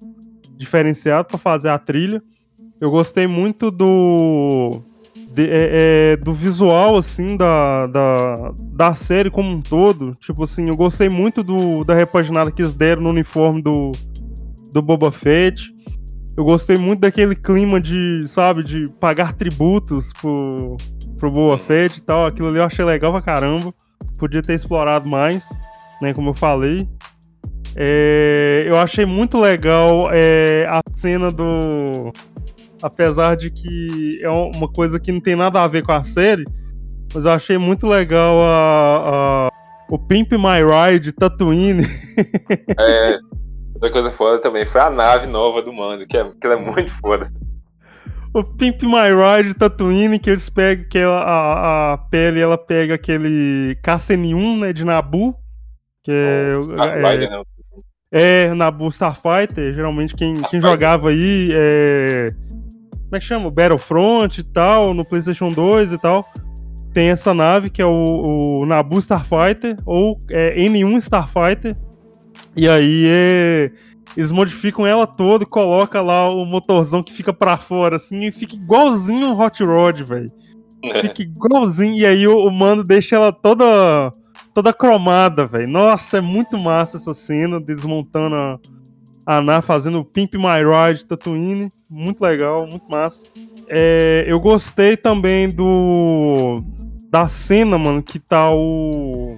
[0.57, 2.23] diferenciado para fazer a trilha.
[2.81, 4.83] Eu gostei muito do
[5.33, 10.15] de, é, é, do visual, assim, da, da, da série como um todo.
[10.21, 13.93] Tipo assim, eu gostei muito do, da repaginada que eles deram no uniforme do,
[14.73, 15.75] do Boba Fett.
[16.37, 20.13] Eu gostei muito daquele clima de, sabe, de pagar tributos
[21.19, 22.27] pro Boa Fett e tal.
[22.27, 23.73] Aquilo ali eu achei legal pra caramba.
[24.19, 25.49] Podia ter explorado mais,
[26.01, 26.15] né?
[26.15, 26.89] Como eu falei.
[27.75, 32.13] É, eu achei muito legal é, a cena do.
[32.83, 36.45] Apesar de que é uma coisa que não tem nada a ver com a série,
[37.15, 39.53] mas eu achei muito legal a, a
[39.89, 41.87] o Pimp My Ride Tatooine.
[42.79, 43.19] É,
[43.75, 46.91] outra coisa foda também foi a nave nova do Mando, que é, que é muito
[46.99, 47.31] foda
[48.39, 52.95] o Pimp My Ride Tatooine, que eles pegam, que a, a, a pele, ela pega
[52.95, 55.35] aquele KCN1, né, de Nabu,
[56.05, 56.59] que é...
[56.61, 57.43] Starfighter, é, né?
[58.13, 62.35] é, Nabu Starfighter, geralmente quem, quem jogava aí é...
[62.91, 63.51] Como é que chama?
[63.51, 66.27] Battlefront e tal, no PlayStation 2 e tal.
[66.93, 71.75] Tem essa nave que é o, o Nabu Starfighter, ou é, N1 Starfighter.
[72.55, 73.71] E aí é
[74.17, 78.33] eles modificam ela toda e colocam lá o motorzão que fica para fora, assim, e
[78.33, 80.31] fica igualzinho um Hot Rod, velho.
[80.83, 81.03] É.
[81.03, 81.95] Fica igualzinho.
[81.95, 84.13] E aí o, o mano deixa ela toda
[84.55, 85.69] toda cromada, velho.
[85.69, 88.59] Nossa, é muito massa essa cena, desmontando a,
[89.27, 91.69] a Ana fazendo o Pimp My Ride Tatooine.
[91.91, 93.23] Muito legal, muito massa.
[93.69, 96.63] É, eu gostei também do.
[97.11, 99.35] Da cena, mano, que tá o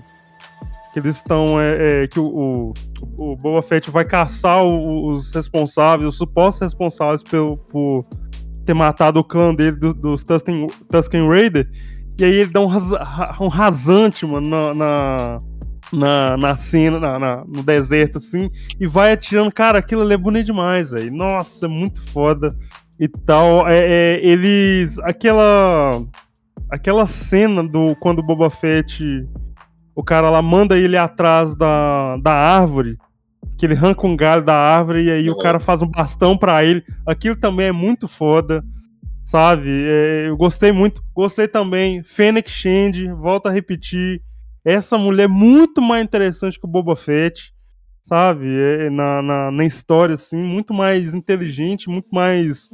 [0.92, 1.60] que eles estão.
[1.60, 7.22] É, é, que o, o, o Boba Fett vai caçar os responsáveis, os supostos responsáveis
[7.22, 8.04] pelo, por
[8.64, 11.68] ter matado o clã dele do, dos Tusken, Tusken Raider.
[12.18, 12.84] E aí ele dá um, ras,
[13.40, 15.38] um rasante, mano, na, na,
[15.92, 19.52] na, na cena, na, na, no deserto, assim, e vai atirando.
[19.52, 21.14] Cara, aquilo ali é bonito demais, velho.
[21.14, 22.54] Nossa, é muito foda
[22.98, 23.68] e tal.
[23.68, 24.98] É, é, eles.
[25.00, 26.02] Aquela.
[26.70, 29.02] Aquela cena do quando o Boba Fett.
[29.98, 32.96] O cara lá manda ele atrás da, da árvore.
[33.56, 35.34] Que ele arranca um galho da árvore e aí uhum.
[35.34, 36.84] o cara faz um bastão para ele.
[37.04, 38.62] Aquilo também é muito foda.
[39.24, 39.68] Sabe?
[39.68, 41.02] É, eu gostei muito.
[41.12, 42.04] Gostei também.
[42.04, 44.22] Fennec Shand, volta a repetir
[44.64, 47.52] essa mulher é muito mais interessante que o Boba Fett,
[48.02, 48.46] sabe?
[48.46, 52.68] É, na, na, na, história, assim, muito mais inteligente, muito mais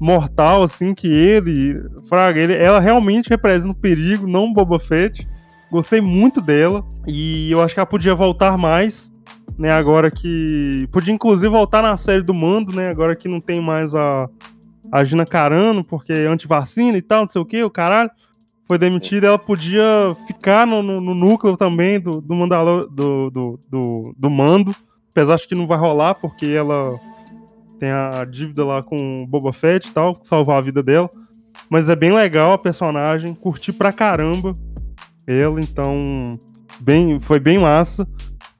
[0.00, 1.74] mortal, assim, que ele.
[2.08, 5.26] Fraga, ele, ela realmente representa um perigo, não o Boba Fett.
[5.70, 9.12] Gostei muito dela e eu acho que ela podia voltar mais,
[9.58, 9.70] né?
[9.70, 10.88] Agora que.
[10.90, 12.88] Podia inclusive voltar na série do Mando, né?
[12.88, 14.28] Agora que não tem mais a,
[14.90, 18.10] a Gina Carano, porque é antivacina e tal, não sei o que, o caralho
[18.66, 23.60] foi demitida, ela podia ficar no, no, no núcleo também do, do, Mandalor, do, do,
[23.70, 24.74] do, do mando.
[25.10, 27.00] Apesar de que não vai rolar, porque ela
[27.80, 31.08] tem a dívida lá com Boba Fett e tal, salvar a vida dela.
[31.70, 34.52] Mas é bem legal a personagem, curti pra caramba
[35.28, 36.32] ela, então
[36.80, 38.08] bem, foi bem massa.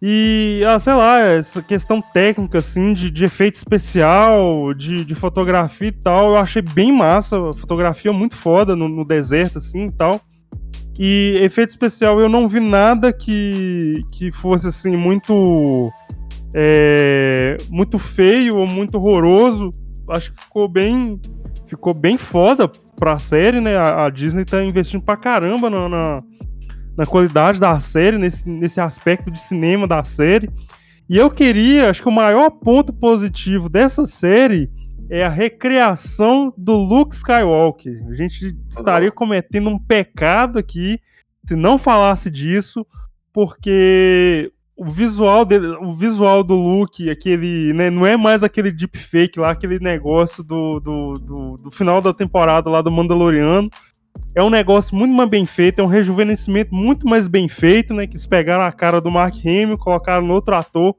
[0.00, 5.88] E, ah, sei lá, essa questão técnica, assim, de, de efeito especial, de, de fotografia
[5.88, 7.36] e tal, eu achei bem massa.
[7.54, 10.20] Fotografia muito foda no, no deserto, assim e tal.
[10.98, 15.90] E efeito especial eu não vi nada que, que fosse, assim, muito.
[16.54, 19.72] É, muito feio ou muito horroroso.
[20.10, 21.18] Acho que ficou bem.
[21.66, 23.76] Ficou bem foda pra série, né?
[23.76, 26.22] A, a Disney tá investindo pra caramba na, na
[26.98, 30.50] na qualidade da série, nesse, nesse aspecto de cinema da série.
[31.08, 34.68] E eu queria, acho que o maior ponto positivo dessa série
[35.08, 38.04] é a recriação do Luke Skywalker.
[38.10, 40.98] A gente estaria cometendo um pecado aqui
[41.46, 42.84] se não falasse disso,
[43.32, 49.38] porque o visual dele, o visual do Luke, aquele, né, não é mais aquele deepfake
[49.38, 53.70] lá, aquele negócio do, do, do, do final da temporada lá do Mandaloriano
[54.34, 58.06] é um negócio muito mais bem feito, é um rejuvenescimento muito mais bem feito, né?
[58.06, 60.94] Que eles pegaram a cara do Mark Hamill, colocaram no outro ator.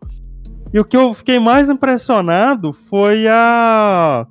[0.73, 4.27] E o que eu fiquei mais impressionado foi a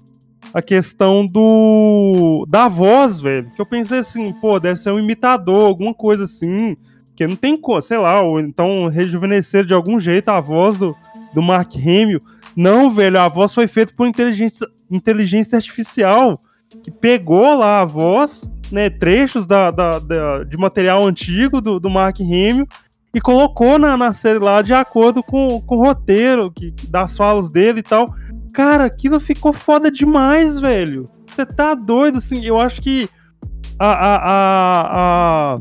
[0.53, 3.51] a questão do da voz, velho.
[3.55, 6.77] Que eu pensei assim, pô, deve ser um imitador, alguma coisa assim,
[7.17, 10.95] que não tem, sei lá, ou então rejuvenescer de algum jeito a voz do,
[11.35, 12.21] do Mark Hamill.
[12.55, 16.39] Não, velho, a voz foi feita por inteligência, inteligência artificial
[16.83, 21.91] que pegou lá a voz né, trechos da, da, da, de material antigo do, do
[21.91, 22.67] Mark Hamill
[23.15, 27.51] e colocou na, na série lá de acordo com, com o roteiro que, das falas
[27.51, 28.07] dele e tal.
[28.53, 31.05] Cara, aquilo ficou foda demais, velho.
[31.27, 32.45] Você tá doido, assim.
[32.45, 33.09] Eu acho que
[33.79, 35.55] a, a, a, a,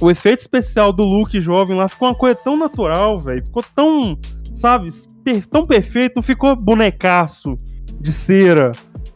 [0.00, 3.44] o efeito especial do Luke jovem lá ficou uma coisa tão natural, velho.
[3.44, 4.18] Ficou tão,
[4.52, 4.90] sabe,
[5.22, 6.16] per, tão perfeito.
[6.16, 7.56] Não ficou bonecaço
[8.00, 8.72] de cera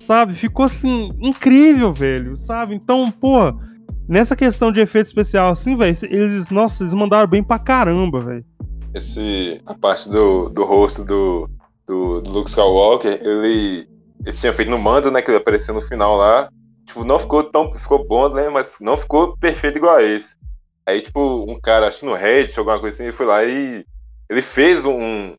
[0.06, 0.34] sabe?
[0.34, 2.74] Ficou assim, incrível, velho, sabe?
[2.74, 3.52] Então, pô,
[4.08, 8.44] nessa questão de efeito especial, assim, velho, eles, nossa, eles mandaram bem pra caramba, velho.
[8.94, 11.50] Esse, a parte do, do rosto do,
[11.86, 13.88] do, do Luke Skywalker, ele,
[14.24, 16.48] eles tinham feito no mando, né, que ele apareceu no final lá,
[16.86, 20.36] tipo, não ficou tão, ficou bom, né, mas não ficou perfeito igual a esse.
[20.86, 23.84] Aí, tipo, um cara, acho que no Reddit, alguma coisa assim, ele foi lá e
[24.30, 25.34] ele fez um,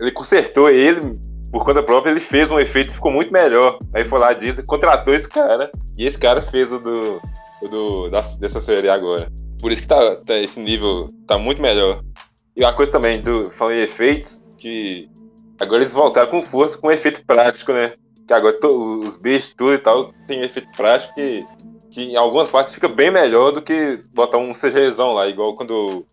[0.00, 1.18] ele consertou ele
[1.50, 3.78] por conta própria, ele fez um efeito e ficou muito melhor.
[3.94, 7.20] Aí foi lá, diz, contratou esse cara, e esse cara fez o do,
[7.62, 9.30] o do da, dessa série agora.
[9.60, 12.02] Por isso que tá, tá, esse nível tá muito melhor.
[12.54, 15.08] E uma coisa também, do, falando em efeitos, que
[15.60, 17.92] agora eles voltaram com força com efeito prático, né?
[18.26, 21.44] Que agora to, os bichos, tudo e tal, tem efeito prático que,
[21.90, 26.04] que em algumas partes fica bem melhor do que botar um CGzão lá, igual quando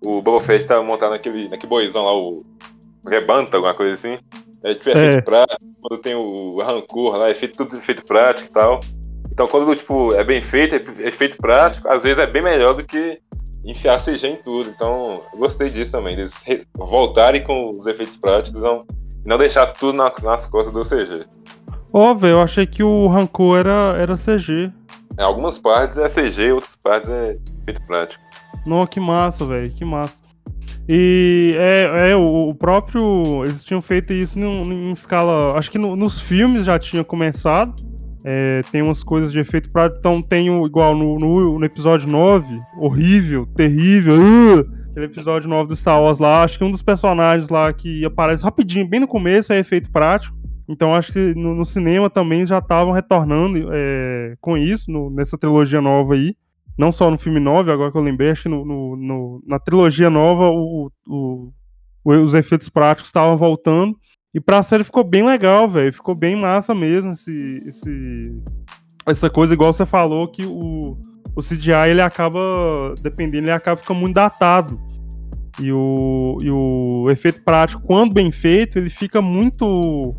[0.00, 2.44] o Boba Fett tá montado naquele, naquele boizão lá, o
[3.06, 4.18] Rebanta, alguma coisa assim.
[4.66, 5.20] É tipo efeito é.
[5.20, 8.80] prático, quando tem o rancor lá, é feito tudo efeito prático e tal.
[9.30, 12.82] Então quando tipo, é bem feito, é efeito prático, às vezes é bem melhor do
[12.82, 13.20] que
[13.64, 14.68] enfiar CG em tudo.
[14.68, 16.44] Então, eu gostei disso também, eles
[16.74, 18.84] voltarem com os efeitos práticos não,
[19.24, 21.24] e não deixar tudo nas, nas costas do CG.
[21.92, 24.66] Ó, oh, velho, eu achei que o Rancor era, era CG.
[25.16, 28.20] Em algumas partes é CG, outras partes é efeito prático.
[28.66, 30.25] Não, que massa, velho, que massa.
[30.88, 33.44] E é, é o, próprio.
[33.44, 35.56] Eles tinham feito isso em, escala.
[35.56, 37.74] Acho que no, nos filmes já tinha começado.
[38.24, 39.98] É, tem umas coisas de efeito prático.
[39.98, 44.14] Então tem o, igual no, no, no, episódio 9, horrível, terrível.
[44.14, 44.60] Uh,
[44.90, 46.42] aquele episódio 9 do Star Wars lá.
[46.42, 50.36] Acho que um dos personagens lá que aparece rapidinho, bem no começo, é efeito prático.
[50.68, 55.38] Então acho que no, no cinema também já estavam retornando é, com isso, no, nessa
[55.38, 56.34] trilogia nova aí.
[56.78, 59.58] Não só no filme 9, agora que eu lembrei, acho que no, no, no na
[59.58, 61.52] trilogia nova o, o,
[62.04, 63.96] os efeitos práticos estavam voltando.
[64.34, 65.92] E pra série ficou bem legal, velho.
[65.92, 68.42] Ficou bem massa mesmo esse, esse,
[69.06, 70.98] essa coisa, igual você falou, que o,
[71.34, 74.78] o CGI ele acaba, dependendo, ele acaba ficando muito datado.
[75.58, 80.14] E o, e o efeito prático, quando bem feito, ele fica muito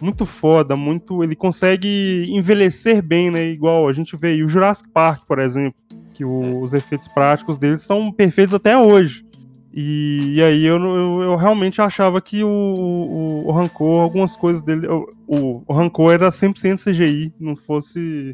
[0.00, 1.22] muito foda, muito.
[1.22, 3.50] Ele consegue envelhecer bem, né?
[3.50, 5.74] Igual a gente vê aí o Jurassic Park, por exemplo,
[6.14, 9.24] que o, os efeitos práticos dele são perfeitos até hoje.
[9.72, 14.62] E, e aí eu, eu, eu, realmente achava que o, o, o Rancor, algumas coisas
[14.62, 14.86] dele.
[14.88, 18.32] O, o Rancor era 100% CGI, não fosse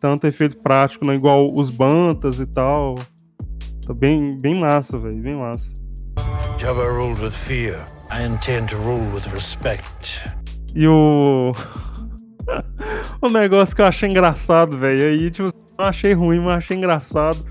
[0.00, 2.94] tanto efeito prático, não igual os Bantas e tal.
[3.86, 5.70] Tá bem, bem massa, velho, bem massa.
[6.58, 7.84] Jabba ruled with fear.
[8.10, 10.26] I intend to rule with respect.
[10.76, 11.52] E o.
[13.22, 15.08] o negócio que eu achei engraçado, velho.
[15.08, 15.48] Aí, tipo,
[15.78, 17.42] não achei ruim, mas achei engraçado.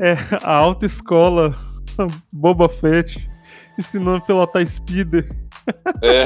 [0.00, 1.56] É a autoescola
[2.34, 3.30] Boba Fett
[3.78, 5.28] ensinando a pilotar Speeder.
[6.02, 6.24] É.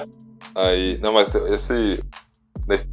[0.56, 0.98] Aí.
[1.02, 2.02] Não, mas esse.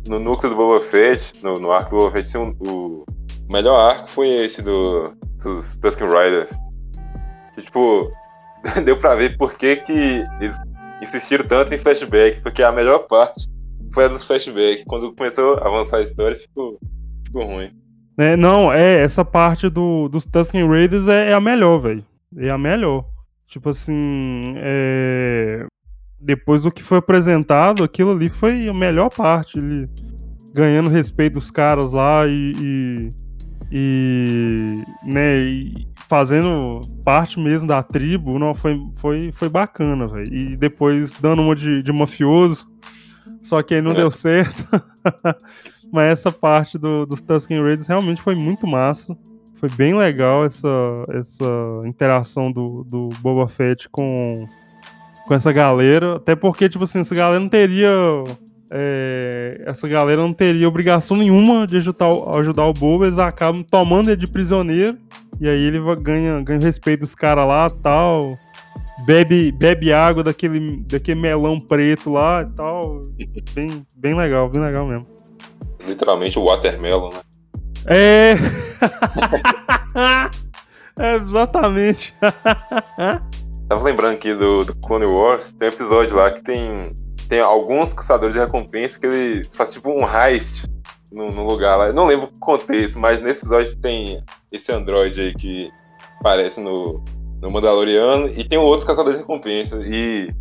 [0.06, 3.06] No núcleo do Boba Fett, no, no arco do Boba Fett, o
[3.50, 6.52] melhor arco foi esse do, dos Tusken Riders.
[7.56, 8.12] Que, tipo,
[8.84, 10.58] deu pra ver por que, que eles
[11.02, 13.48] insistiram tanto em flashback, porque a melhor parte
[13.94, 14.84] foi a dos flashbacks.
[14.86, 16.80] Quando começou a avançar a história, ficou,
[17.26, 17.72] ficou ruim.
[18.18, 22.06] É, não, é, essa parte do, dos Tusken Raiders é, é a melhor, velho.
[22.38, 23.06] É a melhor.
[23.48, 25.66] Tipo assim, é...
[26.20, 29.58] depois do que foi apresentado, aquilo ali foi a melhor parte.
[29.58, 29.90] Ele
[30.54, 33.10] ganhando respeito dos caras lá e, e,
[33.72, 40.34] e né, e fazendo parte mesmo da tribo, não, foi, foi, foi bacana, velho.
[40.34, 42.68] E depois dando uma de, de mafioso,
[43.44, 43.96] só que aí não é.
[43.96, 44.68] deu certo.
[45.94, 49.16] Mas essa parte do, dos Tusken Raiders realmente foi muito massa.
[49.58, 50.68] Foi bem legal essa,
[51.10, 54.40] essa interação do, do Boba Fett com,
[55.28, 56.16] com essa galera.
[56.16, 57.94] Até porque, tipo assim, essa galera não teria.
[58.72, 64.10] É, essa galera não teria obrigação nenhuma de ajudar, ajudar o Boba, eles acabam tomando
[64.10, 64.98] ele de prisioneiro
[65.40, 68.38] e aí ele ganha, ganha respeito dos caras lá tal.
[69.06, 73.02] Bebe, bebe água daquele, daquele melão preto lá e tal.
[73.54, 75.08] Bem, bem legal, bem legal mesmo.
[75.88, 77.22] Literalmente o watermelon, né?
[77.88, 78.36] É.
[81.00, 82.14] é exatamente.
[83.70, 86.94] Tava lembrando aqui do, do Clone Wars, tem um episódio lá que tem,
[87.30, 90.66] tem alguns caçadores de recompensa que ele faz tipo um heist
[91.12, 91.88] no, no lugar lá.
[91.88, 94.22] Eu não lembro o contexto, mas nesse episódio tem
[94.52, 95.72] esse androide aí que
[96.20, 97.04] aparece no,
[97.42, 99.82] no Mandaloriano e tem outros caçadores de recompensa.
[99.86, 100.34] E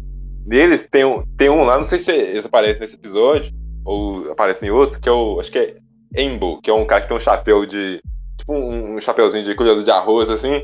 [0.46, 1.04] neles tem
[1.36, 3.52] tem um lá, não sei se esse aparece nesse episódio
[3.88, 5.40] ou aparece em outros, que é o.
[5.40, 5.76] Acho que é
[6.14, 8.00] Embo, que é um cara que tem um chapéu de.
[8.36, 10.62] Tipo um, um chapéuzinho de colhedor de arroz, assim.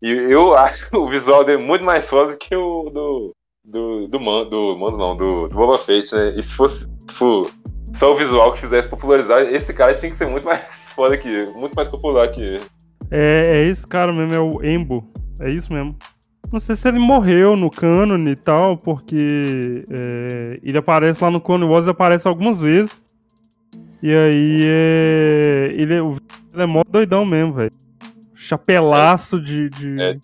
[0.00, 3.34] E eu acho o visual dele muito mais foda que o do.
[3.62, 6.34] Do, do, man, do mando, não, do, do Boba Fett, né?
[6.34, 7.48] E se fosse tipo,
[7.94, 10.60] só o visual que fizesse popularizar, esse cara tinha que ser muito mais
[10.96, 12.64] foda que ele, muito mais popular que ele.
[13.10, 15.04] É, é esse cara mesmo, é o Embo.
[15.40, 15.96] É isso mesmo.
[16.52, 21.40] Não sei se ele morreu no cânone e tal, porque é, ele aparece lá no
[21.40, 23.00] Clone Wars, aparece algumas vezes.
[24.02, 27.70] E aí é, ele, é, ele é mó doidão mesmo, velho.
[28.34, 30.02] Chapelaço é, de, de.
[30.02, 30.14] É,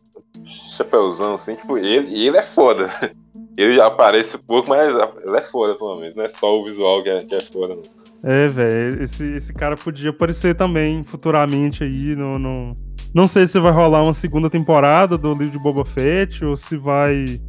[0.44, 2.90] chapeuzão, assim, tipo, ele, ele é foda.
[3.58, 6.14] Ele aparece pouco, mas ele é foda, pelo menos.
[6.14, 7.82] Não é só o visual que é, que é foda, não.
[8.22, 12.74] É, velho, esse, esse cara podia aparecer também futuramente aí no, no,
[13.14, 16.76] Não sei se vai rolar uma segunda temporada do livro de Boba Fett ou se
[16.76, 17.40] vai.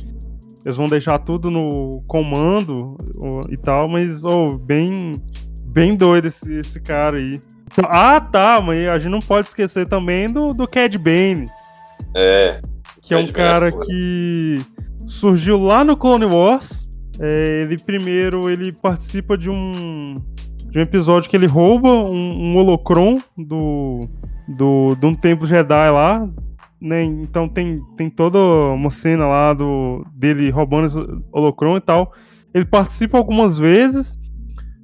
[0.63, 5.13] Eles vão deixar tudo no comando ou, e tal, mas oh, bem,
[5.63, 7.39] bem doido esse, esse cara aí.
[7.83, 11.49] Ah, tá, mas a gente não pode esquecer também do, do Cad Bane.
[12.13, 12.59] É.
[13.01, 14.55] Que é um é cara que
[15.07, 16.87] surgiu lá no Clone Wars.
[17.19, 20.13] É, ele primeiro ele participa de um
[20.77, 24.07] um episódio que ele rouba um, um holocron do,
[24.47, 26.27] do, de um templo Jedi lá.
[26.79, 27.03] Né?
[27.03, 30.97] Então tem, tem toda uma cena lá do, dele roubando esse
[31.31, 32.13] holocron e tal.
[32.53, 34.17] Ele participa algumas vezes,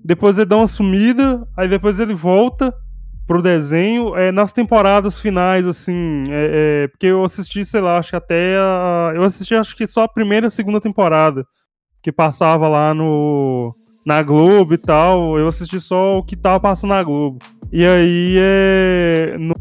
[0.04, 2.74] depois ele dá uma sumida, aí depois ele volta
[3.26, 8.10] pro desenho é, nas temporadas finais, assim, é, é, porque eu assisti, sei lá, acho
[8.10, 11.46] que até a, eu assisti acho que só a primeira e a segunda temporada
[12.02, 13.74] que passava lá no
[14.06, 15.38] na Globo e tal.
[15.38, 17.40] Eu assisti só o que tava passando na Globo.
[17.72, 19.36] E aí é.
[19.38, 19.54] No,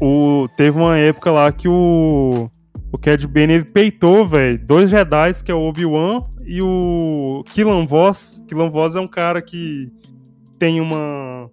[0.00, 2.50] o, teve uma época lá que o.
[2.92, 7.86] O Cad Bane ele peitou, velho, dois Jedi, que é o Obi-Wan e o Killan
[7.86, 8.42] Voss.
[8.48, 9.88] Killan Voss é um cara que
[10.58, 11.48] tem uma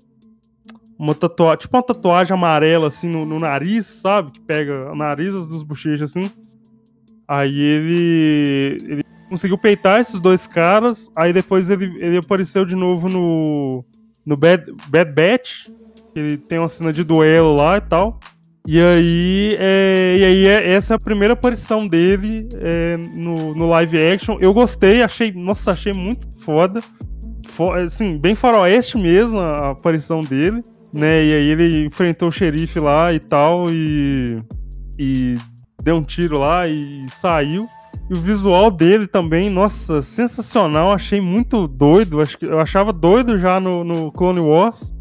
[0.97, 4.31] uma tatuagem, tipo uma tatuagem amarela, assim, no, no nariz, sabe?
[4.31, 6.31] Que pega narizes dos bochechas, assim.
[7.27, 13.07] Aí ele, ele conseguiu peitar esses dois caras, aí depois ele, ele apareceu de novo
[13.09, 13.85] no,
[14.25, 15.69] no Bad, Bad Batch,
[16.15, 18.19] ele tem uma cena de duelo lá e tal.
[18.67, 23.65] E aí, é, e aí é, essa é a primeira aparição dele é, no, no
[23.65, 24.37] live action.
[24.41, 26.81] Eu gostei, achei, nossa, achei muito foda.
[27.81, 30.61] Assim, bem faroeste mesmo a aparição dele,
[30.93, 31.25] né?
[31.25, 34.43] E aí ele enfrentou o xerife lá e tal, e,
[34.99, 35.35] e
[35.81, 37.67] deu um tiro lá e saiu.
[38.09, 40.91] E o visual dele também, nossa, sensacional.
[40.91, 42.19] Achei muito doido.
[42.41, 44.93] Eu achava doido já no, no Clone Wars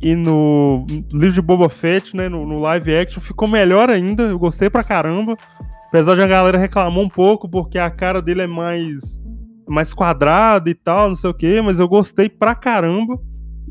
[0.00, 4.24] e no livro de Boba Fett, né, no, no, live action, ficou melhor ainda.
[4.24, 5.36] Eu gostei pra caramba.
[5.88, 9.20] Apesar de a galera reclamou um pouco, porque a cara dele é mais,
[9.68, 13.18] mais quadrada e tal, não sei o que, mas eu gostei pra caramba.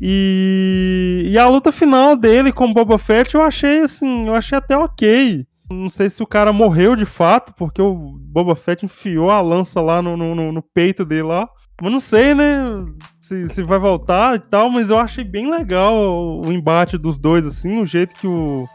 [0.00, 4.76] E, e a luta final dele com Boba Fett eu achei assim, eu achei até
[4.76, 5.46] ok.
[5.70, 9.80] Não sei se o cara morreu de fato, porque o Boba Fett enfiou a lança
[9.80, 11.48] lá no, no, no peito dele lá.
[11.80, 12.76] Mas não sei, né?
[13.20, 17.18] Se, se vai voltar e tal, mas eu achei bem legal o, o embate dos
[17.18, 18.68] dois, assim, o jeito que o,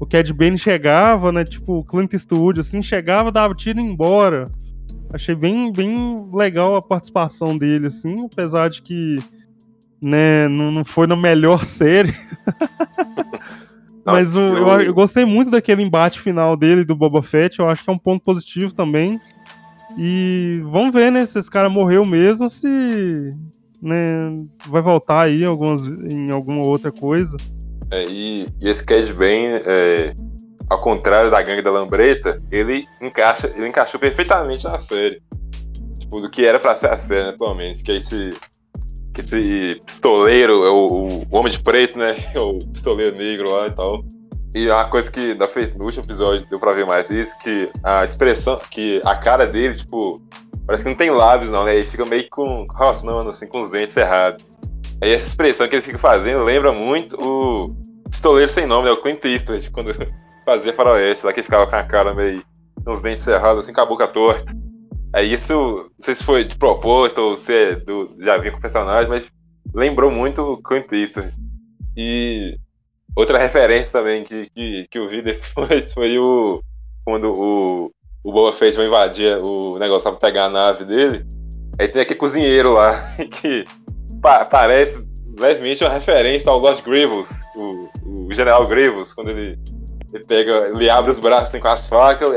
[0.00, 1.44] o Cad Bane chegava, né?
[1.44, 4.44] Tipo, o Clint Eastwood, assim, chegava, dava tiro e embora.
[5.12, 9.16] Achei bem, bem legal a participação dele, assim, apesar de que,
[10.02, 12.14] né, não, não foi na melhor série.
[14.12, 17.84] Mas o, eu, eu, gostei muito daquele embate final dele, do Boba Fett, eu acho
[17.84, 19.20] que é um ponto positivo também.
[19.96, 22.68] E vamos ver, né, se esse cara morreu mesmo, se
[23.82, 24.36] né,
[24.66, 27.36] vai voltar aí em, algumas, em alguma outra coisa.
[27.90, 30.14] É, e, e, esse Cad Bane, é,
[30.68, 35.22] ao contrário da gangue da Lambreta, ele encaixa, ele encaixou perfeitamente na série.
[35.98, 37.82] Tipo, do que era pra ser a série né, atualmente.
[37.82, 38.34] Que é esse,
[39.20, 42.16] esse pistoleiro, é o, o Homem de Preto, né?
[42.34, 44.04] É o pistoleiro negro lá e tal.
[44.54, 47.70] E uma coisa que da fez no último episódio deu pra ver mais isso, que
[47.84, 50.22] a expressão, que a cara dele, tipo,
[50.66, 51.76] parece que não tem lábios não, né?
[51.76, 54.44] Ele fica meio com, rosnando assim, com os dentes cerrados.
[55.02, 57.76] Aí essa expressão que ele fica fazendo lembra muito o
[58.10, 58.92] pistoleiro sem nome, né?
[58.92, 59.94] O Clint Eastwood, quando
[60.44, 62.42] fazia faroeste, lá que ele ficava com a cara meio
[62.84, 64.50] com os dentes cerrados, assim, com a boca torta.
[65.12, 68.58] Aí isso, não sei se foi de propósito ou se é do, já vinha com
[68.58, 69.26] o personagem, mas
[69.74, 71.32] lembrou muito Clint Eastwood.
[71.96, 72.58] E
[73.18, 76.62] Outra referência também que, que, que eu vi depois foi o.
[77.04, 77.90] Quando o,
[78.22, 81.26] o Boba Fett vai invadir o negócio pra pegar a nave dele.
[81.80, 82.94] Aí tem aquele cozinheiro lá,
[83.40, 83.64] que
[84.22, 85.04] pa parece
[85.36, 89.58] levemente uma referência ao Lord Grievous, o, o General Grievous, quando ele,
[90.12, 92.30] ele pega, ele abre os braços assim, com as facas,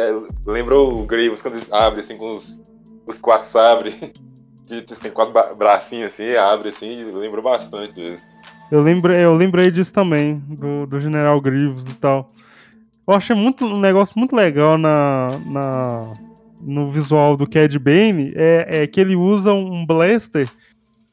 [0.45, 2.61] lembrou o Grievous quando ele abre assim com os,
[3.05, 3.95] os quatro sabres,
[4.67, 8.26] que tem quatro bracinhos assim, abre assim, lembrou bastante disso.
[8.69, 12.28] Eu lembrei, eu lembrei disso também, do, do General Grievous e tal.
[13.07, 16.13] Eu achei muito, um negócio muito legal na, na,
[16.61, 20.47] no visual do Cad Bane, é, é que ele usa um blaster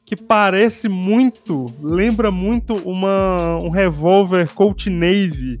[0.05, 5.59] que parece muito, lembra muito uma, um revólver Colt Navy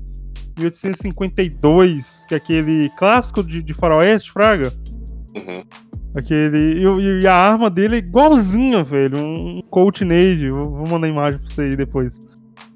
[0.59, 4.73] 1852, que é aquele clássico de, de faroeste, fraga.
[5.35, 5.63] Uhum.
[6.15, 6.81] Aquele.
[6.81, 9.17] E, e, a arma dele é igualzinha, velho.
[9.17, 10.01] Um Colt.
[10.01, 12.19] Vou, vou mandar a imagem pra você aí depois.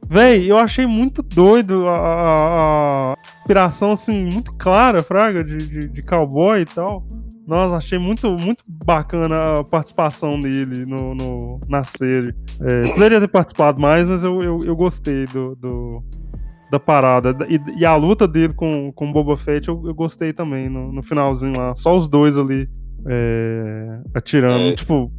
[0.10, 5.88] Véi, eu achei muito doido a, a, a inspiração, assim, muito clara, Fraga, de, de,
[5.88, 7.06] de, cowboy e tal.
[7.48, 12.34] Nossa, achei muito, muito bacana a participação dele no, no na série.
[12.62, 16.04] É, poderia ter participado mais, mas eu, eu, eu gostei do, do,
[16.74, 17.38] da parada.
[17.48, 21.04] E, e, a luta dele com, com Boba Fett eu, eu gostei também no, no
[21.04, 21.76] finalzinho lá.
[21.76, 22.68] Só os dois ali
[23.06, 24.70] é, atirando.
[24.70, 24.76] É.
[24.76, 25.12] Tipo,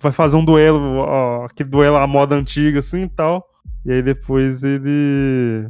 [0.00, 3.44] vai fazer um duelo, ó, aquele duelo à moda antiga assim e tal.
[3.84, 5.68] E aí depois ele.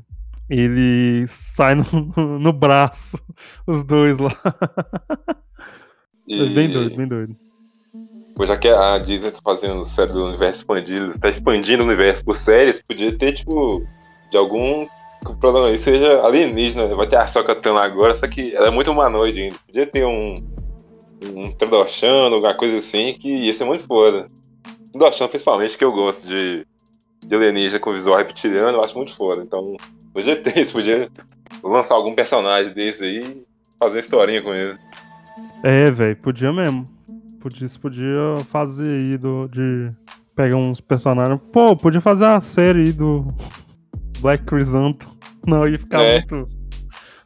[0.50, 1.84] Ele sai no,
[2.38, 3.18] no braço,
[3.66, 4.30] os dois lá.
[6.26, 6.54] E...
[6.54, 7.36] Bem doido, bem doido.
[8.34, 12.24] Pois já que a Disney tá fazendo série do universo expandido, tá expandindo o universo
[12.24, 13.86] por séries, podia ter, tipo,
[14.30, 14.86] de algum
[15.24, 16.94] que o protagonista seja alienígena.
[16.94, 19.56] Vai ter a Soca Tano agora, só que ela é muito humanoide ainda.
[19.66, 20.36] Podia ter um,
[21.34, 24.26] um Tradoshano, alguma coisa assim, que ia ser muito foda.
[24.92, 26.66] Tradoshano, principalmente, que eu gosto de,
[27.24, 29.42] de alienígena com visual reptiliano, eu acho muito foda.
[29.42, 29.76] Então,
[30.12, 31.08] podia ter isso, podia
[31.62, 33.42] lançar algum personagem desse aí e
[33.78, 34.78] fazer historinha com ele.
[35.62, 36.84] É, velho, podia mesmo.
[37.40, 39.90] Podia, podia fazer aí do, de
[40.34, 41.40] pegar uns personagens.
[41.52, 43.26] Pô, podia fazer uma série aí do
[44.20, 45.13] Black Chrysanthemum.
[45.46, 46.18] Não, ia ficar é.
[46.18, 46.48] muito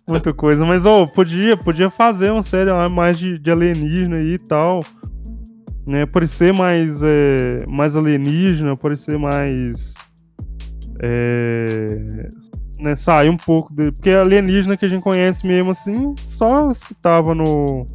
[0.08, 0.64] muita coisa.
[0.64, 4.80] Mas, ó, oh, podia, podia fazer uma série mais de, de alienígena e tal.
[5.86, 6.06] Né?
[6.06, 9.94] Parecer mais, é, mais alienígena, parecer mais.
[11.00, 12.28] É,
[12.80, 13.92] né, sair um pouco dele.
[13.92, 17.86] Porque alienígena que a gente conhece mesmo assim, só os que tava no.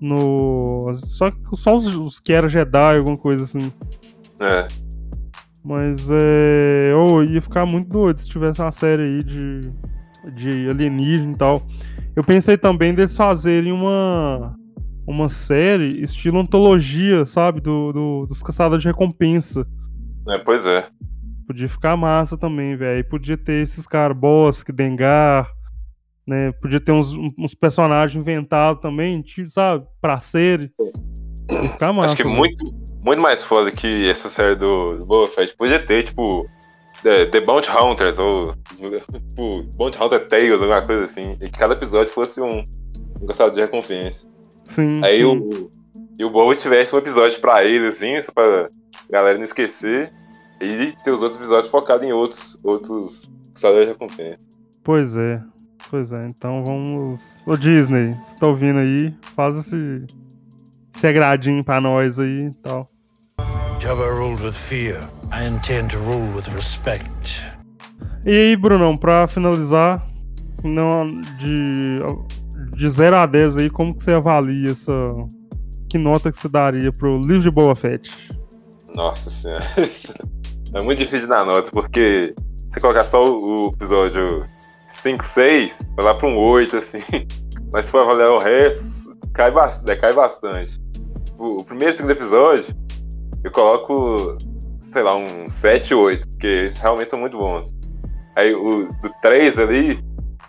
[0.00, 3.72] no só, só os, os que eram Jedi, alguma coisa assim.
[4.40, 4.68] É.
[5.64, 6.90] Mas é.
[6.90, 9.70] Eu ia ficar muito doido se tivesse uma série aí de,
[10.34, 11.62] de alienígena e tal.
[12.16, 14.56] Eu pensei também deles fazerem uma.
[15.04, 17.60] Uma série estilo antologia, sabe?
[17.60, 19.66] Do, do dos caçadores de recompensa.
[20.28, 20.86] É, pois é.
[21.44, 23.04] Podia ficar massa também, velho.
[23.08, 25.50] Podia ter esses caras, Bossk, Dengar,
[26.24, 26.52] né?
[26.52, 29.84] Podia ter uns, uns personagens inventados também, sabe?
[30.00, 30.70] Pra série.
[31.50, 32.14] Ia ficar massa.
[32.14, 32.64] Acho que muito,
[33.02, 35.54] muito mais foda que essa série do, do Boba Fett.
[35.56, 36.48] Podia ter, tipo,
[37.02, 41.36] The, The Bounty Hunters, ou tipo, Bounty Hunter Tales, alguma coisa assim.
[41.40, 42.64] E que cada episódio fosse um,
[43.20, 44.28] um caçador de recompensa.
[44.66, 45.00] Sim.
[45.04, 45.24] Aí sim.
[45.24, 45.70] o.
[46.18, 48.68] E o Boba tivesse um episódio pra ele, assim, só pra
[49.10, 50.12] galera não esquecer.
[50.60, 54.38] E ter os outros episódios focados em outros, outros caçadores de recompensa.
[54.84, 55.36] Pois é.
[55.90, 57.40] Pois é, então vamos.
[57.44, 59.12] Ô Disney, você tá ouvindo aí?
[59.34, 60.06] Faz esse.
[60.94, 62.86] Esse agradinho pra nós aí e tal.
[63.82, 65.00] Jabba ruled with fear.
[65.32, 67.44] I intend to rule with respect.
[68.24, 70.06] E aí, Brunão, pra finalizar,
[70.62, 71.98] não, de,
[72.76, 74.92] de 0 a 10 aí, como que você avalia essa.
[75.90, 78.08] Que nota que você daria pro livro de Boba Fett?
[78.94, 79.64] Nossa senhora.
[80.74, 82.34] É muito difícil dar nota, porque
[82.70, 84.46] você colocar só o episódio
[84.86, 87.02] 5, 6, vai lá pra um 8, assim.
[87.70, 89.52] Mas se for avaliar o resto, cai,
[89.84, 90.80] decai bastante.
[91.38, 92.74] O primeiro e o segundo episódio,
[93.44, 94.38] eu coloco,
[94.80, 97.74] sei lá, um 7, 8, porque eles realmente são muito bons.
[98.36, 99.98] Aí o do 3 ali,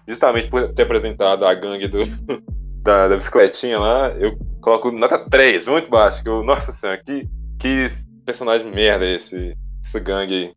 [0.07, 2.03] justamente por ter apresentado a gangue do,
[2.83, 6.23] da, da bicicletinha lá, eu coloco nota 3, muito baixo.
[6.23, 7.27] Que eu, nossa senhora, que,
[7.59, 7.87] que
[8.25, 10.53] personagem merda esse, esse gangue aí.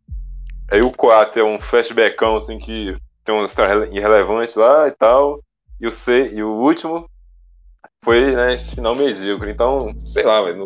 [0.71, 5.41] Aí o 4 é um flashbackão, assim, que tem uma história irrelevante lá e tal.
[5.81, 7.09] E o, C, e o último
[8.05, 9.51] foi, né, esse final medíocre.
[9.51, 10.65] Então, sei lá, velho.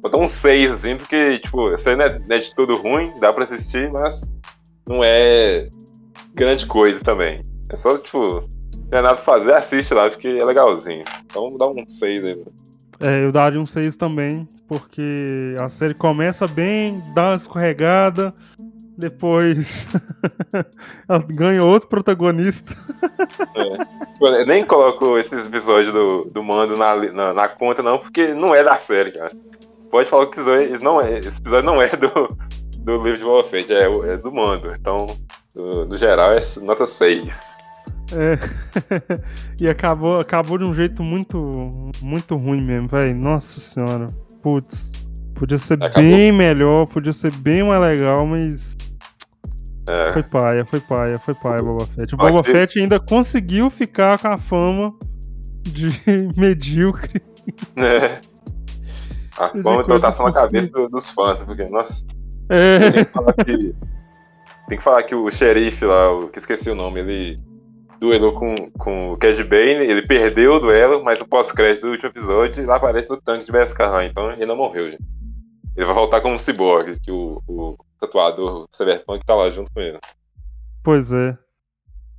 [0.00, 3.32] Botar um 6, assim, porque, tipo, essa não é, não é de tudo ruim, dá
[3.32, 4.30] pra assistir, mas
[4.88, 5.68] não é
[6.34, 7.42] grande coisa também.
[7.68, 8.42] É só, tipo,
[8.74, 11.04] não tem nada pra fazer, assiste lá, porque é legalzinho.
[11.26, 12.44] Então dá um 6 aí.
[13.02, 18.34] É, eu daria um 6 também, porque a série começa bem, dá uma escorregada,
[19.00, 19.86] depois
[21.08, 22.76] ela ganha outro protagonista.
[23.56, 24.40] É.
[24.42, 28.54] Eu nem coloco esses episódios do, do Mando na, na, na, conta, não, porque não
[28.54, 29.30] é da série, cara.
[29.90, 32.38] Pode falar que isso não é, esse episódio não é do,
[32.78, 34.72] do livro de Boba Fett, é, é do Mando.
[34.74, 35.06] Então,
[35.54, 37.58] no, no geral, é nota 6.
[38.12, 38.38] É.
[39.60, 43.14] e acabou, acabou de um jeito muito, muito ruim mesmo, velho.
[43.14, 44.06] Nossa senhora.
[44.42, 44.92] Putz.
[45.34, 46.02] Podia ser acabou.
[46.02, 48.76] bem melhor, podia ser bem mais legal, mas.
[49.86, 50.12] É.
[50.12, 52.14] Foi paia, foi paia, foi paia, Boba Fett.
[52.14, 52.52] O Boba que...
[52.52, 54.94] Fett ainda conseguiu ficar com a fama
[55.62, 55.90] de
[56.36, 57.22] medíocre.
[57.76, 58.20] É.
[59.40, 62.04] A fama então tá só na cabeça do, dos fãs, porque, nossa.
[62.50, 62.90] É.
[62.90, 63.74] Tem que falar que,
[64.68, 67.40] tem que, falar que o xerife lá, o, que esqueci o nome, ele
[67.98, 72.08] duelou com, com o Cad Bane, ele perdeu o duelo, mas no pós-crédito do último
[72.08, 75.04] episódio ele aparece no tanque de Beskar então ele não morreu, gente.
[75.76, 79.80] Ele vai voltar como um cyborg, que o, o tatuador Cyberpunk tá lá junto com
[79.80, 79.98] ele.
[80.82, 81.36] Pois é.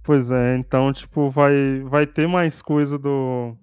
[0.04, 3.56] Pois é, então, tipo, vai, vai ter mais coisa do.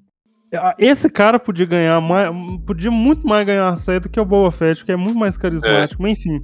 [0.78, 2.30] Esse cara podia ganhar mais.
[2.66, 6.02] Podia muito mais ganhar série do que o Boba Fett, que é muito mais carismático.
[6.02, 6.08] É.
[6.08, 6.42] Mas enfim.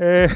[0.00, 0.26] É...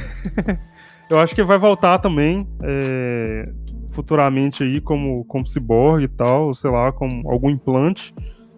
[1.11, 2.47] eu acho que vai voltar também.
[2.63, 3.45] É
[3.93, 8.15] futuramente aí como, como cyborg e tal, sei lá, como algum implante.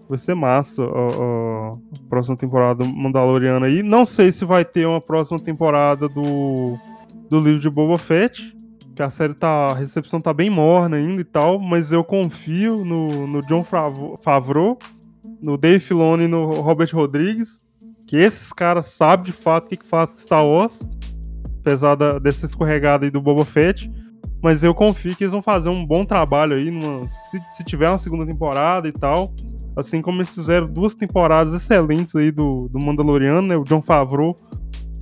[0.09, 1.73] Vai ser massa a, a
[2.09, 3.83] próxima temporada Mandaloriana aí.
[3.83, 6.77] Não sei se vai ter uma próxima temporada do,
[7.31, 8.55] do livro de Boba Fett,
[8.95, 9.65] que a série tá.
[9.71, 14.79] A recepção tá bem morna ainda e tal, mas eu confio no, no John Favreau,
[15.43, 17.65] no Dave Filoni e no Robert Rodrigues,
[18.07, 20.87] que esses caras sabem de fato o que, que faz Star Wars,
[21.61, 23.91] apesar da, dessa escorregada aí do Boba Fett.
[24.43, 27.89] Mas eu confio que eles vão fazer um bom trabalho aí, numa, se, se tiver
[27.89, 29.33] uma segunda temporada e tal.
[29.77, 33.57] Assim como eles fizeram duas temporadas excelentes aí do, do Mandaloriano, né?
[33.57, 34.37] O John Favreau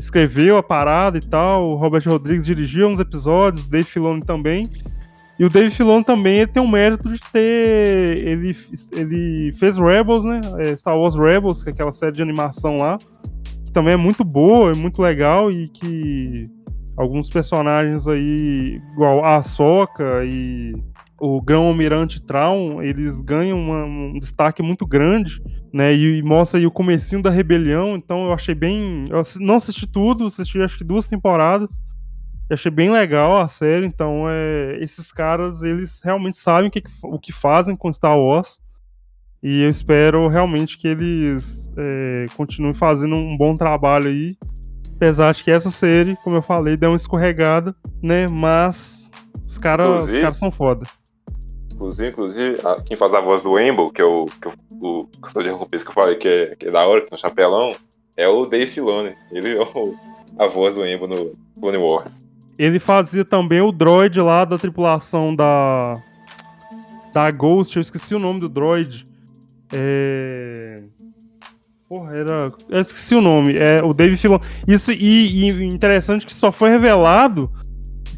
[0.01, 4.69] escreveu a parada e tal, o Robert Rodrigues dirigiu uns episódios, o Dave Filoni também.
[5.39, 8.19] E o Dave Filoni também ele tem o mérito de ter.
[8.27, 8.57] Ele,
[8.93, 10.41] ele fez Rebels, né?
[10.59, 12.99] É, Star Wars Rebels, que é aquela série de animação lá.
[13.65, 16.45] Que também é muito boa, é muito legal e que
[16.97, 20.75] alguns personagens aí, igual a Soca e
[21.21, 25.41] o Grão-Almirante Traum, eles ganham uma, um destaque muito grande,
[25.71, 25.95] né?
[25.95, 29.05] E, e, mostra aí o comecinho da rebelião, então eu achei bem...
[29.11, 31.79] Eu não assisti tudo, assisti acho que duas temporadas,
[32.49, 36.83] E achei bem legal a série, então é, esses caras, eles realmente sabem o que,
[37.05, 38.59] o que fazem com Star Wars.
[39.43, 44.37] E eu espero realmente que eles é, continuem fazendo um bom trabalho aí.
[44.97, 48.27] Apesar de que essa série, como eu falei, deu uma escorregada, né?
[48.27, 49.09] Mas
[49.47, 50.87] os caras cara são foda.
[51.81, 54.53] Inclusive, inclusive, quem faz a voz do Wemble, que é o, que é
[54.83, 55.09] o, o
[55.71, 57.75] de que eu falei que é, que é da hora, que tem um chapelão,
[58.19, 59.15] é o Dave Filoni.
[59.33, 59.97] Ele é o,
[60.39, 62.23] a voz do Wemble no Clone Wars.
[62.59, 65.99] Ele fazia também o droid lá da tripulação da.
[67.15, 69.07] Da Ghost, eu esqueci o nome do droid.
[69.73, 70.83] É.
[71.89, 72.53] Porra, era.
[72.69, 73.57] Eu esqueci o nome.
[73.57, 74.45] É o Dave Filoni.
[74.69, 77.51] Isso, e, e interessante que só foi revelado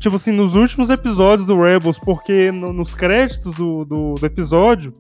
[0.02, 4.92] tipo assim, nos últimos episódios do Rebels, porque no, nos créditos do, do, do, episódio,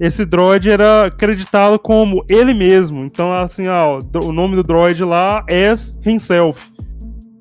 [0.00, 3.04] esse droid era acreditado como ele mesmo.
[3.04, 5.72] Então, assim, ó, o nome do droid lá é
[6.04, 6.68] himself.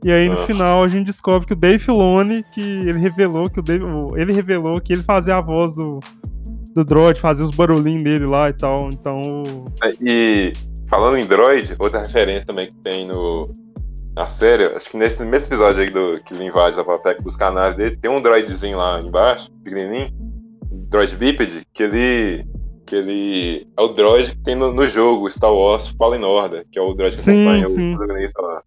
[0.03, 0.45] E aí, no Nossa.
[0.45, 3.83] final, a gente descobre que o Dave Filoni, que ele revelou que o Dave,
[4.15, 5.99] ele revelou que ele fazia a voz do,
[6.73, 8.89] do droid, fazia os barulhinhos dele lá e tal.
[8.93, 9.43] Então.
[9.83, 10.53] É, e
[10.87, 13.51] falando em droid, outra referência também que tem no,
[14.19, 17.37] na série, acho que nesse mesmo episódio aí do, que ele invade a biblioteca dos
[17.37, 20.11] canais dele, tem um droidzinho lá embaixo, pequenininho,
[20.89, 22.45] droid bípede, que ele
[22.85, 26.77] que ele é o droid que tem no, no jogo Star Wars Fallen Order, que
[26.77, 27.93] é o droid que sim, acompanha sim.
[27.93, 28.61] o protagonista lá.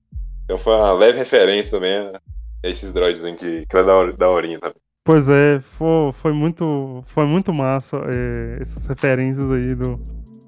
[0.44, 2.20] Então foi uma leve referência também a
[2.62, 4.76] esses droids aí que, que é da, da horinha também.
[5.04, 10.00] Pois é, foi, foi, muito, foi muito massa é, essas referências aí do,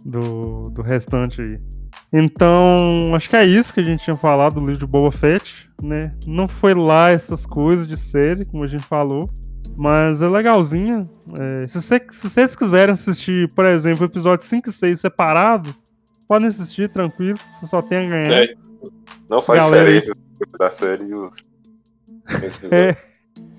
[0.03, 1.59] do, do restante aí.
[2.17, 5.69] Então, acho que é isso que a gente tinha falado do livro de Boba Fett,
[5.83, 6.15] né?
[6.25, 9.29] Não foi lá essas coisas de série, como a gente falou,
[9.77, 11.11] mas é legalzinha.
[11.37, 15.75] É, se, cê, se, vocês quiserem assistir, por exemplo, episódio 5 e 6 separado,
[16.29, 18.45] podem assistir tranquilo, você só tem a ganhar.
[18.45, 18.55] É,
[19.29, 20.17] não faz Galera, diferença
[20.57, 21.37] da série e os.
[22.71, 22.97] É.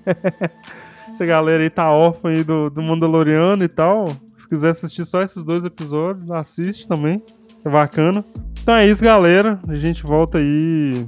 [1.12, 4.06] Essa galera aí tá órfã aí do, do Mandaloriano e tal.
[4.38, 7.22] Se quiser assistir só esses dois episódios, assiste também.
[7.70, 8.24] Bacana.
[8.62, 9.60] Então é isso, galera.
[9.68, 11.06] A gente volta aí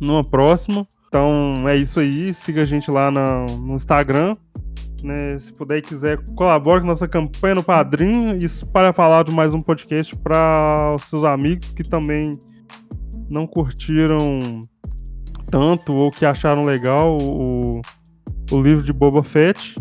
[0.00, 0.86] numa próxima.
[1.08, 2.32] Então é isso aí.
[2.32, 4.34] Siga a gente lá no, Instagram.
[5.02, 5.38] Né?
[5.38, 8.36] Se puder e quiser, colabore com nossa campanha no Padrinho.
[8.36, 12.38] E para falar de mais um podcast para os seus amigos que também
[13.28, 14.60] não curtiram
[15.50, 17.82] tanto ou que acharam legal o,
[18.50, 19.76] o livro de Boba Fett.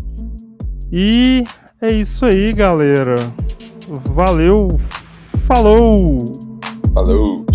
[0.91, 1.43] E
[1.81, 3.15] é isso aí, galera.
[4.13, 4.68] Valeu,
[5.41, 6.18] falou!
[6.93, 7.45] Falou!